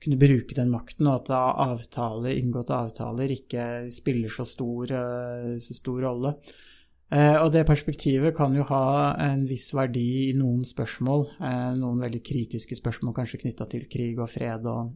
kunne 0.01 0.19
bruke 0.21 0.57
den 0.57 0.71
makten, 0.73 1.09
og 1.11 1.21
at 1.21 1.33
avtaler, 1.67 2.33
inngåtte 2.39 2.77
avtaler 2.87 3.35
ikke 3.35 3.67
spiller 3.93 4.31
så 4.33 4.47
stor, 4.47 4.95
så 5.61 5.77
stor 5.77 6.01
rolle. 6.07 6.35
Og 7.11 7.49
det 7.51 7.65
perspektivet 7.67 8.31
kan 8.37 8.55
jo 8.55 8.63
ha 8.69 9.11
en 9.19 9.43
viss 9.45 9.67
verdi 9.75 10.29
i 10.29 10.35
noen 10.39 10.63
spørsmål, 10.65 11.25
noen 11.75 11.99
veldig 11.99 12.21
kritiske 12.23 12.77
spørsmål 12.79 13.17
kanskje 13.17 13.41
knytta 13.43 13.67
til 13.69 13.83
krig 13.91 14.17
og 14.17 14.31
fred 14.31 14.65
og, 14.71 14.93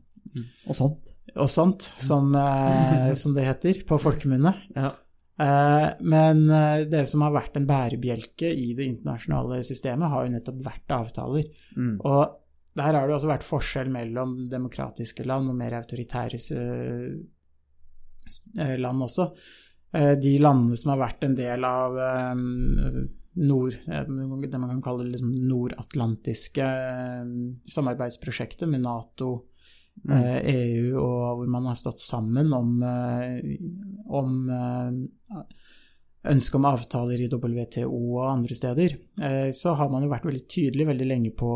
Og 0.66 0.78
sånt. 0.80 1.12
og 1.36 1.50
sånt, 1.52 1.84
som, 1.84 2.32
som 3.20 3.36
det 3.36 3.46
heter 3.46 3.84
på 3.86 4.00
folkemunne. 4.02 4.56
Ja. 4.74 4.94
Eh, 5.40 5.90
Men 6.00 6.50
eh, 6.50 6.88
det 6.88 7.06
som 7.10 7.22
har 7.26 7.34
vært 7.36 7.58
en 7.60 7.68
bærebjelke 7.68 8.54
i 8.56 8.74
det 8.78 8.86
internasjonale 8.88 9.64
systemet, 9.68 10.10
har 10.12 10.26
jo 10.26 10.34
nettopp 10.36 10.60
vært 10.66 10.92
avtaler. 10.96 11.46
Mm. 11.76 11.96
Og 12.00 12.22
der 12.76 12.92
har 12.92 13.08
det 13.08 13.16
også 13.16 13.32
vært 13.32 13.48
forskjell 13.48 13.90
mellom 13.92 14.50
demokratiske 14.52 15.24
land 15.28 15.50
og 15.52 15.58
mer 15.60 15.74
autoritære 15.80 16.40
eh, 16.60 17.10
land 18.82 19.06
også. 19.06 19.26
De 19.96 20.34
landene 20.42 20.76
som 20.76 20.92
har 20.92 21.00
vært 21.00 21.24
en 21.24 21.36
del 21.38 21.64
av 21.64 21.94
nord, 23.48 23.74
det 23.86 24.60
man 24.60 24.72
kan 24.74 24.82
kalle 24.84 25.06
liksom 25.08 25.32
nordatlantiske 25.48 26.68
samarbeidsprosjektet 27.72 28.68
med 28.68 28.84
Nato, 28.84 29.30
EU, 30.06 30.98
og 31.02 31.40
hvor 31.40 31.48
man 31.50 31.70
har 31.70 31.78
stått 31.80 32.02
sammen 32.04 32.52
om, 32.54 32.76
eh, 32.84 33.56
om 34.06 34.36
eh, 34.54 35.40
ønske 36.30 36.60
om 36.60 36.68
avtaler 36.70 37.24
i 37.24 37.30
WTO 37.32 37.90
og 37.90 38.28
andre 38.30 38.58
steder, 38.58 38.98
eh, 39.22 39.50
så 39.56 39.74
har 39.80 39.90
man 39.90 40.06
jo 40.06 40.12
vært 40.12 40.28
veldig 40.30 40.46
tydelig 40.52 40.88
veldig 40.92 41.10
lenge 41.10 41.34
på 41.38 41.56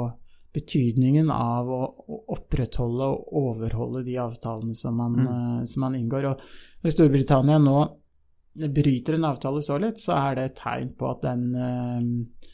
betydningen 0.53 1.29
av 1.29 1.69
å 1.69 1.81
opprettholde 2.33 3.05
og 3.05 3.33
overholde 3.37 4.01
de 4.07 4.17
avtalene 4.17 4.75
som 4.75 4.97
man, 4.97 5.17
mm. 5.21 5.65
som 5.69 5.85
man 5.85 5.97
inngår. 5.99 6.25
Og 6.31 6.41
når 6.81 6.95
Storbritannia 6.95 7.59
nå 7.61 7.77
bryter 8.73 9.13
en 9.15 9.27
avtale 9.29 9.61
så 9.61 9.77
litt, 9.81 10.01
så 10.01 10.15
er 10.17 10.39
det 10.39 10.47
et 10.49 10.59
tegn 10.59 10.93
på 10.97 11.09
at 11.11 11.21
den, 11.27 11.43
eh, 11.55 12.49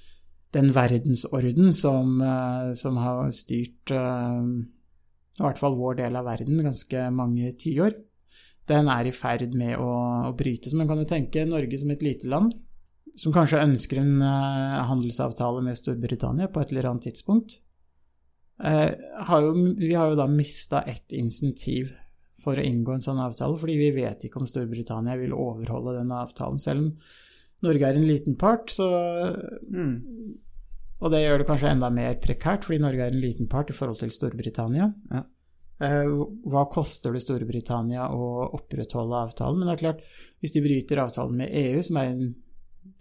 den 0.57 0.71
verdensorden 0.75 1.71
som, 1.73 2.19
eh, 2.21 2.73
som 2.73 2.97
har 2.97 3.31
styrt 3.31 3.91
eh, 3.91 4.43
i 5.35 5.43
hvert 5.43 5.59
fall 5.59 5.75
vår 5.77 5.99
del 5.99 6.15
av 6.15 6.27
verden 6.29 6.63
ganske 6.63 7.07
mange 7.11 7.51
tiår, 7.59 7.97
den 8.69 8.87
er 8.89 9.05
i 9.05 9.13
ferd 9.13 9.53
med 9.57 9.75
å, 9.77 9.89
å 10.29 10.31
brytes. 10.37 10.73
Men 10.73 10.87
kan 10.89 11.01
du 11.01 11.05
tenke 11.09 11.43
Norge 11.45 11.77
som 11.81 11.91
et 11.93 12.05
lite 12.05 12.29
land, 12.31 12.55
som 13.19 13.35
kanskje 13.35 13.61
ønsker 13.63 14.01
en 14.01 14.17
uh, 14.23 14.81
handelsavtale 14.89 15.61
med 15.63 15.77
Storbritannia 15.77 16.49
på 16.51 16.63
et 16.63 16.73
eller 16.73 16.89
annet 16.89 17.11
tidspunkt, 17.11 17.59
Uh, 18.55 18.91
har 19.27 19.41
jo, 19.43 19.51
vi 19.75 19.91
har 19.93 20.13
jo 20.13 20.15
da 20.15 20.29
mista 20.31 20.79
ett 20.87 21.11
insentiv 21.11 21.89
for 22.39 22.55
å 22.55 22.63
inngå 22.63 22.93
en 22.93 23.03
sånn 23.03 23.19
avtale, 23.19 23.57
fordi 23.59 23.75
vi 23.81 23.89
vet 23.97 24.23
ikke 24.23 24.39
om 24.39 24.47
Storbritannia 24.47 25.17
vil 25.19 25.33
overholde 25.35 25.97
den 25.97 26.13
avtalen. 26.15 26.61
Selv 26.61 26.85
om 26.85 27.65
Norge 27.65 27.89
er 27.89 27.99
en 27.99 28.07
liten 28.07 28.37
part, 28.39 28.69
så 28.71 28.87
Og 31.05 31.11
det 31.13 31.21
gjør 31.21 31.41
det 31.41 31.45
kanskje 31.45 31.71
enda 31.75 31.91
mer 31.93 32.17
prekært, 32.17 32.65
fordi 32.65 32.81
Norge 32.81 33.05
er 33.05 33.13
en 33.13 33.21
liten 33.21 33.49
part 33.49 33.69
i 33.69 33.77
forhold 33.77 33.99
til 34.01 34.13
Storbritannia. 34.13 34.89
Ja. 35.13 35.21
Eh, 35.85 36.13
Hva 36.49 36.63
koster 36.71 37.13
det 37.13 37.21
Storbritannia 37.21 38.07
å 38.09 38.47
opprettholde 38.57 39.19
avtalen? 39.27 39.59
Men 39.61 39.69
det 39.69 39.75
er 39.75 39.83
klart, 39.83 40.05
hvis 40.41 40.55
de 40.55 40.63
bryter 40.65 41.03
avtalen 41.03 41.43
med 41.43 41.53
EU, 41.53 41.83
som 41.85 42.01
er 42.01 42.13
en 42.15 42.31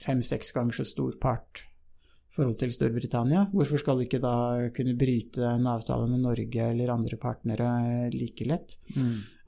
fem-seks 0.05 0.53
ganger 0.53 0.77
så 0.77 0.85
stor 0.89 1.17
part 1.23 1.65
i 1.65 2.35
forhold 2.35 2.59
til 2.59 2.73
Storbritannia, 2.75 3.47
hvorfor 3.55 3.81
skal 3.81 4.01
de 4.01 4.09
ikke 4.09 4.21
da 4.21 4.37
kunne 4.75 4.97
bryte 4.99 5.45
en 5.47 5.69
avtale 5.71 6.09
med 6.11 6.25
Norge 6.27 6.71
eller 6.75 6.93
andre 6.93 7.17
partnere 7.23 7.69
like 8.13 8.45
lett? 8.51 8.75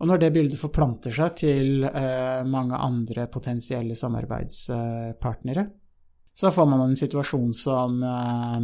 Og 0.01 0.09
når 0.09 0.23
det 0.23 0.33
bildet 0.33 0.61
forplanter 0.61 1.13
seg 1.13 1.35
til 1.43 1.85
eh, 1.89 2.45
mange 2.47 2.79
andre 2.79 3.27
potensielle 3.33 3.99
samarbeidspartnere, 3.99 5.67
så 6.37 6.53
får 6.53 6.67
man 6.69 6.85
en 6.85 6.97
situasjon 6.97 7.55
som 7.57 8.03
eh, 8.03 8.61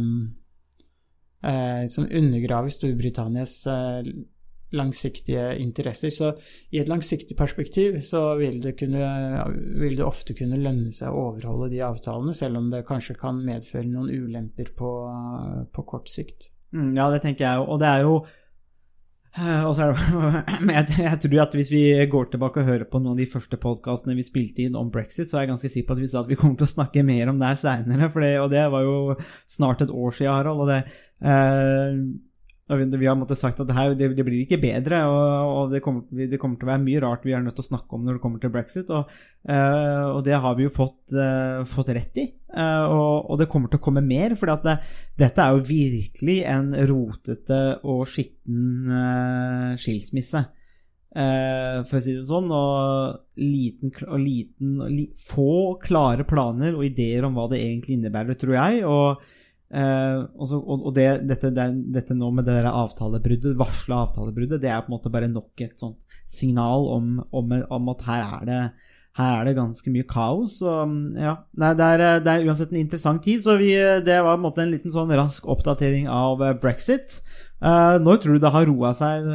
eh, 1.51 1.85
som 1.89 2.07
undergraver 2.11 2.69
Storbritannias 2.69 3.67
eh, 3.67 4.13
langsiktige 4.73 5.55
interesser. 5.61 6.09
Så 6.09 6.31
i 6.69 6.79
et 6.81 6.89
langsiktig 6.89 7.37
perspektiv 7.37 7.99
så 8.05 8.35
vil 8.39 8.59
det, 8.61 8.75
kunne, 8.79 9.07
vil 9.81 9.97
det 9.97 10.05
ofte 10.05 10.33
kunne 10.37 10.61
lønne 10.61 10.93
seg 10.93 11.13
å 11.13 11.27
overholde 11.29 11.69
de 11.73 11.81
avtalene, 11.85 12.33
selv 12.37 12.61
om 12.61 12.71
det 12.73 12.85
kanskje 12.87 13.17
kan 13.19 13.41
medføre 13.45 13.89
noen 13.89 14.09
ulemper 14.09 14.73
på, 14.77 14.93
på 15.73 15.85
kort 15.89 16.09
sikt. 16.09 16.49
Mm, 16.73 16.95
ja, 16.97 17.09
det 17.13 17.21
tenker 17.25 17.45
jeg 17.45 17.61
jo. 17.61 17.67
Og 17.69 17.81
det 17.81 17.89
er 17.89 18.05
jo 18.05 18.15
og 19.33 19.71
så 19.73 19.87
er 19.87 19.93
det, 19.93 20.57
Men 20.65 20.75
jeg, 20.77 20.97
jeg 21.01 21.21
tror 21.23 21.39
at 21.41 21.55
hvis 21.57 21.71
vi 21.73 21.83
går 22.09 22.27
tilbake 22.33 22.61
og 22.61 22.67
hører 22.67 22.85
på 22.89 23.01
noen 23.01 23.15
av 23.15 23.21
de 23.23 23.29
første 23.31 23.57
podkastene 23.57 24.17
vi 24.17 24.25
spilte 24.25 24.65
inn 24.65 24.77
om 24.77 24.91
brexit, 24.93 25.29
så 25.29 25.39
er 25.39 25.47
jeg 25.47 25.53
ganske 25.55 25.71
sikker 25.73 25.87
på 25.89 25.95
at 25.97 26.03
vi 26.03 26.09
sa 26.11 26.21
at 26.21 26.29
vi 26.29 26.37
kommer 26.37 26.59
til 26.59 26.67
å 26.67 26.73
snakke 26.75 27.05
mer 27.07 27.31
om 27.31 27.39
det 27.41 27.49
her 27.49 27.61
seinere. 27.63 28.11
Og 28.43 28.51
det 28.53 28.67
var 28.75 28.85
jo 28.85 29.17
snart 29.49 29.81
et 29.81 29.93
år 29.93 30.13
siden, 30.13 30.35
Harald. 30.35 30.61
Og 30.61 30.69
det, 30.69 30.79
eh, 31.25 31.97
vi, 32.67 33.07
har 33.07 33.17
måttet 33.19 33.37
sagt 33.37 33.59
at 33.59 33.67
det, 33.67 33.75
her, 33.75 33.91
det, 33.97 34.07
det 34.15 34.23
blir 34.23 34.45
ikke 34.45 34.61
bedre, 34.61 35.01
og, 35.11 35.49
og 35.51 35.73
det, 35.73 35.81
kommer, 35.83 36.05
det, 36.15 36.39
kommer, 36.39 36.55
til 36.55 36.69
å 36.69 36.71
være 36.71 36.83
mye 36.85 37.01
rart 37.03 37.25
vi 37.27 37.35
er 37.35 37.43
nødt 37.43 37.57
til 37.59 37.65
å 37.65 37.71
snakke 37.73 37.97
om 37.97 38.05
når 38.05 38.17
det 38.17 38.23
kommer 38.23 38.39
til 38.39 38.53
brexit. 38.53 38.93
Og, 38.93 39.11
eh, 39.51 40.05
og 40.07 40.21
det 40.23 40.39
har 40.45 40.55
vi 40.55 40.67
jo 40.67 40.71
fått, 40.71 41.11
eh, 41.11 41.59
fått 41.67 41.91
rett 41.97 42.21
i. 42.23 42.25
Eh, 42.55 42.85
og, 42.87 43.27
og, 43.27 43.35
det 43.41 43.49
kommer 43.51 43.67
til 43.67 43.81
å 43.81 43.83
komme 43.83 44.05
mer, 44.05 44.37
for 44.39 44.47
dette 44.47 45.43
er 45.43 45.57
jo 45.57 45.67
virkelig 45.67 46.39
en 46.53 46.71
rotete 46.87 47.61
og 47.83 48.05
skitten 48.07 49.75
skilsmisse. 49.79 50.45
For 51.13 51.99
å 51.99 52.01
si 52.01 52.15
det 52.15 52.25
sånn. 52.25 52.47
Og, 52.49 53.19
liten, 53.37 53.91
og 54.07 54.17
liten 54.17 55.11
få 55.19 55.75
klare 55.83 56.25
planer 56.25 56.73
og 56.73 56.87
ideer 56.87 57.27
om 57.27 57.35
hva 57.37 57.51
det 57.51 57.59
egentlig 57.61 57.99
innebærer, 57.99 58.39
tror 58.39 58.55
jeg. 58.55 58.85
og 58.87 59.21
Uh, 59.73 60.29
og, 60.37 60.45
så, 60.45 60.59
og, 60.61 60.83
og 60.85 60.93
det, 60.93 61.07
dette, 61.25 61.49
det, 61.49 61.63
dette, 61.95 62.13
nå 62.13 62.27
med 62.37 62.45
det 62.45 62.59
avtalebruddet, 62.69 63.55
varsla 63.57 64.03
avtalebruddet, 64.03 64.61
det 64.61 64.69
er 64.69 64.83
på 64.83 64.91
en 64.91 64.95
måte 64.99 65.09
bare 65.13 65.29
nok 65.31 65.63
et 65.65 65.79
sånt 65.81 66.03
signal 66.29 66.85
om, 66.93 67.15
om, 67.33 67.55
om 67.73 67.89
at 67.95 68.03
her 68.05 68.25
er, 68.27 68.43
det, 68.45 68.59
her 69.17 69.39
er 69.39 69.49
det 69.49 69.55
ganske 69.57 69.93
mye 69.95 70.05
kaos. 70.09 70.59
Og, 70.61 70.93
ja, 71.17 71.39
Nei, 71.57 71.71
det, 71.79 71.87
er, 71.87 72.03
det, 72.21 72.35
er, 72.35 72.45
uansett 72.45 72.75
en 72.75 72.83
interessant 72.83 73.25
tid, 73.25 73.41
så 73.41 73.57
vi, 73.57 73.71
det 74.05 74.19
var 74.21 74.37
på 74.37 74.43
en 74.43 74.45
måte 74.45 74.61
en 74.61 74.75
liten 74.75 74.93
sånn 74.93 75.15
rask 75.17 75.49
oppdatering 75.49 76.05
av 76.11 76.45
brexit. 76.61 77.23
Uh, 77.63 77.97
når 78.03 78.21
tror 78.21 78.37
du 78.37 78.43
det 78.43 78.53
har 78.53 78.69
roa 78.69 78.93
seg? 78.93 79.25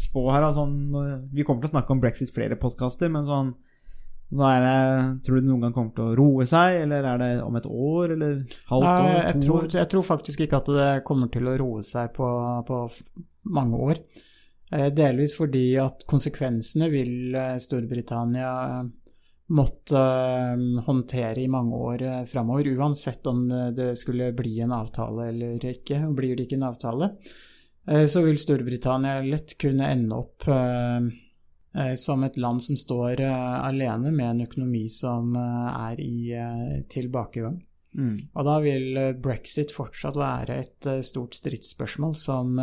Spå 0.00 0.24
her, 0.30 0.48
altså, 0.48 0.64
vi 1.36 1.44
kommer 1.44 1.60
til 1.60 1.74
å 1.74 1.76
snakke 1.76 1.92
om 1.92 2.00
brexit 2.00 2.32
flere 2.32 2.56
podkaster, 2.56 3.12
men 3.12 3.28
sånn 3.28 3.52
det, 4.30 5.20
tror 5.26 5.36
du 5.36 5.40
det 5.40 5.48
noen 5.50 5.66
gang 5.66 5.74
kommer 5.74 5.94
til 5.94 6.08
å 6.08 6.14
roe 6.18 6.46
seg, 6.48 6.80
eller 6.84 7.06
er 7.06 7.20
det 7.20 7.32
om 7.44 7.58
et 7.58 7.66
år, 7.68 8.14
eller 8.16 8.38
halvt 8.70 8.88
år? 8.88 9.02
Nei, 9.04 9.18
jeg, 9.20 9.42
tror, 9.44 9.68
jeg 9.76 9.90
tror 9.92 10.06
faktisk 10.08 10.46
ikke 10.46 10.62
at 10.62 10.70
det 10.74 10.88
kommer 11.06 11.30
til 11.30 11.50
å 11.50 11.58
roe 11.60 11.84
seg 11.86 12.10
på, 12.16 12.30
på 12.66 12.80
mange 13.54 13.82
år. 13.90 14.02
Eh, 14.72 14.90
delvis 14.94 15.36
fordi 15.38 15.74
at 15.80 16.04
konsekvensene 16.08 16.90
vil 16.92 17.34
eh, 17.36 17.56
Storbritannia 17.62 18.52
eh, 18.80 18.84
måtte 19.54 20.02
håndtere 20.86 21.42
i 21.42 21.50
mange 21.52 21.76
år 21.76 22.04
framover, 22.26 22.70
uansett 22.78 23.26
om 23.28 23.42
det 23.76 23.90
skulle 24.00 24.30
bli 24.32 24.54
en 24.64 24.72
avtale 24.72 25.28
eller 25.34 25.66
ikke. 25.68 25.98
Blir 26.16 26.32
det 26.32 26.46
ikke 26.46 26.56
en 26.56 26.70
avtale, 26.70 27.10
så 28.08 28.22
vil 28.24 28.40
Storbritannia 28.40 29.18
lett 29.20 29.52
kunne 29.60 29.90
ende 29.92 30.16
opp 30.16 30.46
som 31.98 32.22
et 32.22 32.36
land 32.38 32.62
som 32.62 32.76
står 32.78 33.20
eh, 33.24 33.54
alene 33.66 34.12
med 34.14 34.28
en 34.28 34.42
økonomi 34.46 34.84
som 34.92 35.34
eh, 35.34 35.70
er 35.90 36.02
i 36.02 36.84
tilbakegang. 36.90 37.56
Mm. 37.94 38.18
Og 38.34 38.46
da 38.46 38.58
vil 38.62 38.98
brexit 39.22 39.74
fortsatt 39.74 40.18
være 40.18 40.58
et 40.58 40.88
stort 41.06 41.36
stridsspørsmål 41.38 42.14
som, 42.18 42.56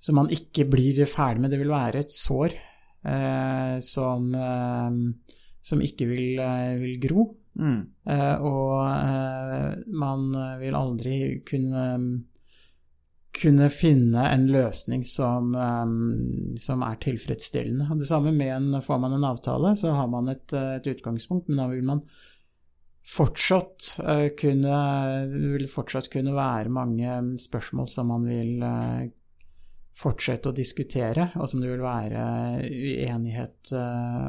som 0.00 0.16
man 0.16 0.30
ikke 0.32 0.64
blir 0.72 1.02
ferdig 1.04 1.44
med. 1.44 1.52
Det 1.52 1.60
vil 1.60 1.72
være 1.72 2.00
et 2.00 2.14
sår 2.14 2.56
eh, 3.04 3.76
som, 3.84 4.30
eh, 4.34 5.36
som 5.60 5.84
ikke 5.84 6.08
vil, 6.08 6.40
vil 6.80 6.96
gro. 7.02 7.26
Mm. 7.60 7.80
Eh, 8.08 8.36
og 8.46 9.92
man 10.00 10.28
vil 10.62 10.76
aldri 10.78 11.16
kunne 11.48 11.84
kunne 13.32 13.68
finne 13.70 14.24
en 14.32 14.48
løsning 14.50 15.04
som, 15.06 15.54
um, 15.54 16.56
som 16.58 16.82
er 16.82 16.98
tilfredsstillende. 17.02 17.86
Det 17.98 18.08
samme 18.08 18.32
med 18.34 18.50
en, 18.56 18.82
får 18.82 18.98
man 18.98 19.14
en 19.16 19.28
avtale, 19.28 19.76
så 19.76 19.94
har 19.94 20.10
man 20.10 20.28
et, 20.32 20.52
et 20.52 20.90
utgangspunkt, 20.90 21.48
men 21.48 21.62
da 21.62 21.68
vil 21.70 21.86
man 21.86 22.02
fortsatt 23.06 23.94
uh, 24.02 24.26
kunne 24.38 24.80
vil 25.32 25.68
fortsatt 25.70 26.10
kunne 26.12 26.34
være 26.36 26.74
mange 26.74 27.38
spørsmål 27.40 27.88
som 27.90 28.10
man 28.12 28.26
vil 28.28 28.66
uh, 28.66 29.06
fortsette 30.00 30.50
å 30.50 30.56
diskutere, 30.56 31.30
og 31.38 31.48
som 31.50 31.62
det 31.62 31.70
vil 31.70 31.84
være 31.84 32.24
uenighet 32.66 33.72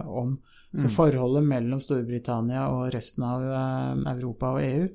om. 0.09 0.33
Så 0.71 0.87
mm. 0.87 0.93
forholdet 0.95 1.45
mellom 1.47 1.79
Storbritannia 1.83 2.65
og 2.73 2.89
resten 2.95 3.23
av 3.27 3.45
Europa 4.11 4.55
og 4.57 4.65
EU 4.65 4.87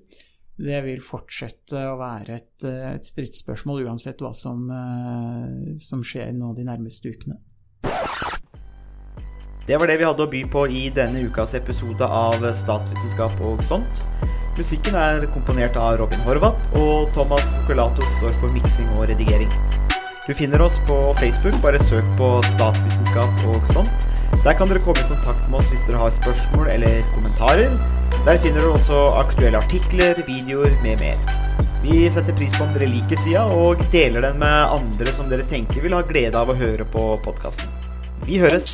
det 0.56 0.78
vil 0.86 1.02
fortsette 1.04 1.82
å 1.90 1.96
være 2.00 2.38
et, 2.38 2.64
eh, 2.64 2.94
et 2.94 3.04
stridsspørsmål 3.04 3.84
uansett 3.86 4.22
hva 4.24 4.32
som, 4.34 4.64
eh, 4.70 5.76
som, 5.76 6.02
skjer 6.02 6.32
nå 6.32 6.54
de 6.56 6.64
nærmeste 6.64 7.12
ukene. 7.12 7.36
Det 9.66 9.76
var 9.76 9.86
det 9.90 9.98
vi 9.98 10.06
hadde 10.06 10.22
å 10.22 10.30
by 10.30 10.44
på 10.46 10.62
i 10.70 10.88
denne 10.90 11.26
ukas 11.26 11.54
episode 11.54 12.00
av 12.00 12.40
Statsvitenskap 12.54 13.40
og 13.40 13.60
sånt. 13.66 14.02
Musikken 14.56 14.94
er 14.94 15.26
komponert 15.34 15.76
av 15.76 15.98
Robin 15.98 16.20
Horvath, 16.20 16.70
og 16.78 17.12
Thomas 17.12 17.44
Colato 17.66 18.06
står 18.16 18.32
for 18.40 18.48
miksing 18.54 18.88
og 18.96 19.08
redigering. 19.10 19.50
Du 20.26 20.32
finner 20.34 20.62
oss 20.62 20.78
på 20.86 21.12
Facebook, 21.18 21.60
bare 21.60 21.82
søk 21.82 22.06
på 22.16 22.30
Statsvitenskap 22.54 23.44
og 23.50 23.68
sånt. 23.74 24.06
Der 24.46 24.54
kan 24.54 24.70
dere 24.70 24.80
komme 24.80 25.02
i 25.02 25.10
kontakt 25.10 25.44
med 25.50 25.60
oss 25.60 25.68
hvis 25.70 25.84
dere 25.86 26.00
har 26.00 26.14
spørsmål 26.14 26.70
eller 26.72 27.02
kommentarer. 27.12 27.74
Der 28.26 28.38
finner 28.42 28.64
du 28.64 28.72
også 28.74 28.96
aktuelle 29.20 29.60
artikler, 29.62 30.18
videoer 30.26 30.72
med 30.82 30.98
mer. 30.98 31.20
Vi 31.78 32.00
setter 32.10 32.34
pris 32.34 32.56
på 32.56 32.64
om 32.64 32.72
dere 32.74 32.88
liker 32.90 33.20
sida, 33.22 33.44
og 33.54 33.84
deler 33.92 34.26
den 34.26 34.40
med 34.42 34.72
andre 34.80 35.14
som 35.14 35.30
dere 35.30 35.46
tenker 35.46 35.86
vil 35.86 35.94
ha 35.94 36.02
glede 36.08 36.34
av 36.34 36.50
å 36.50 36.58
høre 36.58 36.88
på 36.90 37.06
podkasten. 37.22 37.70
Vi 38.26 38.42
høres. 38.42 38.66